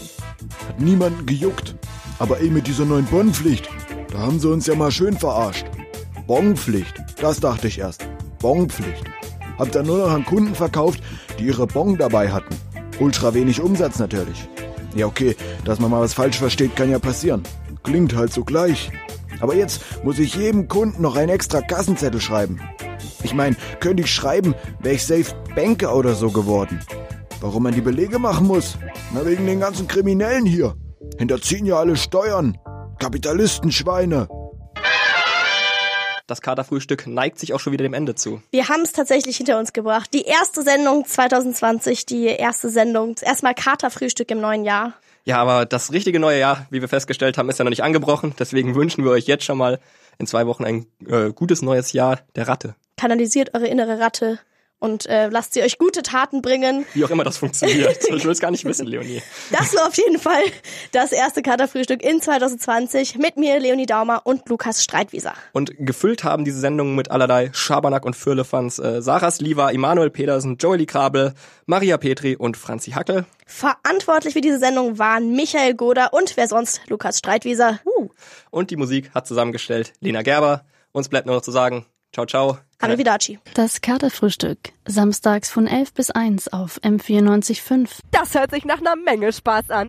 Hat 0.67 0.79
niemanden 0.79 1.25
gejuckt. 1.25 1.73
Aber 2.19 2.39
ey, 2.39 2.51
mit 2.51 2.67
dieser 2.67 2.85
neuen 2.85 3.05
Bonpflicht, 3.05 3.67
da 4.11 4.19
haben 4.19 4.39
sie 4.39 4.47
uns 4.47 4.67
ja 4.67 4.75
mal 4.75 4.91
schön 4.91 5.17
verarscht. 5.17 5.65
Bonpflicht, 6.27 6.93
das 7.19 7.39
dachte 7.39 7.67
ich 7.67 7.79
erst. 7.79 8.07
Bonpflicht. 8.37 9.05
Hab 9.57 9.71
dann 9.71 9.87
nur 9.87 9.97
noch 9.97 10.11
an 10.11 10.23
Kunden 10.23 10.53
verkauft, 10.53 11.01
die 11.39 11.45
ihre 11.45 11.65
Bon 11.65 11.97
dabei 11.97 12.31
hatten. 12.31 12.55
Ultra 12.99 13.33
wenig 13.33 13.59
Umsatz 13.59 13.97
natürlich. 13.97 14.47
Ja, 14.93 15.07
okay, 15.07 15.35
dass 15.65 15.79
man 15.79 15.89
mal 15.89 16.01
was 16.01 16.13
falsch 16.13 16.37
versteht, 16.37 16.75
kann 16.75 16.91
ja 16.91 16.99
passieren. 16.99 17.41
Klingt 17.81 18.15
halt 18.15 18.31
so 18.31 18.43
gleich. 18.43 18.91
Aber 19.39 19.55
jetzt 19.55 19.81
muss 20.03 20.19
ich 20.19 20.35
jedem 20.35 20.67
Kunden 20.67 21.01
noch 21.01 21.15
einen 21.15 21.29
extra 21.29 21.61
Kassenzettel 21.61 22.21
schreiben. 22.21 22.59
Ich 23.23 23.33
meine, 23.33 23.55
könnte 23.79 24.03
ich 24.03 24.11
schreiben, 24.13 24.53
wäre 24.79 24.95
ich 24.95 25.05
safe 25.05 25.33
Banker 25.55 25.95
oder 25.95 26.13
so 26.13 26.29
geworden. 26.29 26.79
Warum 27.39 27.63
man 27.63 27.73
die 27.73 27.81
Belege 27.81 28.19
machen 28.19 28.47
muss? 28.47 28.77
Na, 29.13 29.25
wegen 29.25 29.45
den 29.45 29.59
ganzen 29.59 29.87
Kriminellen 29.87 30.45
hier. 30.45 30.75
Hinterziehen 31.17 31.65
ja 31.65 31.77
alle 31.77 31.95
Steuern. 31.95 32.57
Kapitalistenschweine. 32.99 34.27
Das 36.25 36.39
Katerfrühstück 36.39 37.05
neigt 37.05 37.37
sich 37.37 37.53
auch 37.53 37.59
schon 37.59 37.73
wieder 37.73 37.83
dem 37.83 37.93
Ende 37.93 38.15
zu. 38.15 38.41
Wir 38.51 38.69
haben 38.69 38.81
es 38.81 38.93
tatsächlich 38.93 39.35
hinter 39.35 39.59
uns 39.59 39.73
gebracht. 39.73 40.13
Die 40.13 40.23
erste 40.23 40.61
Sendung 40.61 41.05
2020, 41.05 42.05
die 42.05 42.27
erste 42.27 42.69
Sendung. 42.69 43.15
Erstmal 43.21 43.53
Katerfrühstück 43.53 44.31
im 44.31 44.39
neuen 44.39 44.63
Jahr. 44.63 44.93
Ja, 45.25 45.37
aber 45.37 45.65
das 45.65 45.91
richtige 45.91 46.19
neue 46.19 46.39
Jahr, 46.39 46.65
wie 46.69 46.81
wir 46.81 46.87
festgestellt 46.87 47.37
haben, 47.37 47.49
ist 47.49 47.59
ja 47.59 47.65
noch 47.65 47.69
nicht 47.69 47.83
angebrochen. 47.83 48.33
Deswegen 48.39 48.75
wünschen 48.75 49.03
wir 49.03 49.11
euch 49.11 49.27
jetzt 49.27 49.43
schon 49.43 49.57
mal 49.57 49.79
in 50.17 50.27
zwei 50.27 50.47
Wochen 50.47 50.63
ein 50.63 50.85
äh, 51.07 51.31
gutes 51.33 51.61
neues 51.61 51.93
Jahr 51.93 52.19
der 52.35 52.47
Ratte. 52.47 52.75
Kanalisiert 53.03 53.53
eure 53.53 53.67
innere 53.67 53.99
Ratte 53.99 54.39
und 54.79 55.07
äh, 55.07 55.27
lasst 55.27 55.53
sie 55.53 55.61
euch 55.61 55.77
gute 55.77 56.03
Taten 56.03 56.41
bringen. 56.41 56.85
Wie 56.93 57.03
auch 57.03 57.09
immer 57.09 57.25
das 57.25 57.37
funktioniert. 57.37 57.97
ich 58.15 58.23
will 58.23 58.31
es 58.31 58.39
gar 58.39 58.49
nicht 58.49 58.63
wissen, 58.63 58.87
Leonie. 58.87 59.21
Das 59.51 59.75
war 59.75 59.87
auf 59.87 59.97
jeden 59.97 60.19
Fall 60.19 60.41
das 60.93 61.11
erste 61.11 61.41
Katerfrühstück 61.41 62.01
in 62.01 62.21
2020 62.21 63.17
mit 63.17 63.35
mir, 63.35 63.59
Leonie 63.59 63.87
Daumer 63.87 64.21
und 64.23 64.47
Lukas 64.47 64.81
Streitwieser. 64.81 65.33
Und 65.51 65.73
gefüllt 65.79 66.23
haben 66.23 66.45
diese 66.45 66.61
Sendungen 66.61 66.95
mit 66.95 67.11
allerlei 67.11 67.49
Schabernack 67.51 68.05
und 68.05 68.15
Firlefanz 68.15 68.79
äh, 68.79 69.01
Sarah 69.01 69.31
Sliwa, 69.31 69.69
Immanuel 69.71 70.09
Pedersen, 70.09 70.55
Joely 70.55 70.85
Krabel, 70.85 71.33
Maria 71.65 71.97
Petri 71.97 72.37
und 72.37 72.55
Franzi 72.55 72.91
Hackel. 72.91 73.25
Verantwortlich 73.45 74.31
für 74.33 74.39
diese 74.39 74.59
Sendung 74.59 74.97
waren 74.97 75.35
Michael 75.35 75.73
Goder 75.73 76.13
und 76.13 76.37
wer 76.37 76.47
sonst, 76.47 76.79
Lukas 76.87 77.17
Streitwieser. 77.17 77.81
Uh. 77.83 78.07
Und 78.49 78.71
die 78.71 78.77
Musik 78.77 79.11
hat 79.13 79.27
zusammengestellt 79.27 79.91
Lena 79.99 80.21
Gerber. 80.21 80.63
Uns 80.93 81.09
bleibt 81.09 81.25
nur 81.25 81.35
noch 81.35 81.41
zu 81.41 81.51
sagen, 81.51 81.85
ciao, 82.13 82.25
ciao. 82.25 82.57
Arrivederci. 82.79 83.39
Das 83.53 83.81
Katerfrühstück. 83.81 84.57
Samstags 84.85 85.49
von 85.49 85.67
11 85.67 85.93
bis 85.93 86.11
1 86.11 86.51
auf 86.51 86.79
M94.5. 86.81 87.89
Das 88.11 88.35
hört 88.35 88.51
sich 88.51 88.65
nach 88.65 88.79
einer 88.79 88.95
Menge 88.97 89.31
Spaß 89.31 89.69
an. 89.69 89.81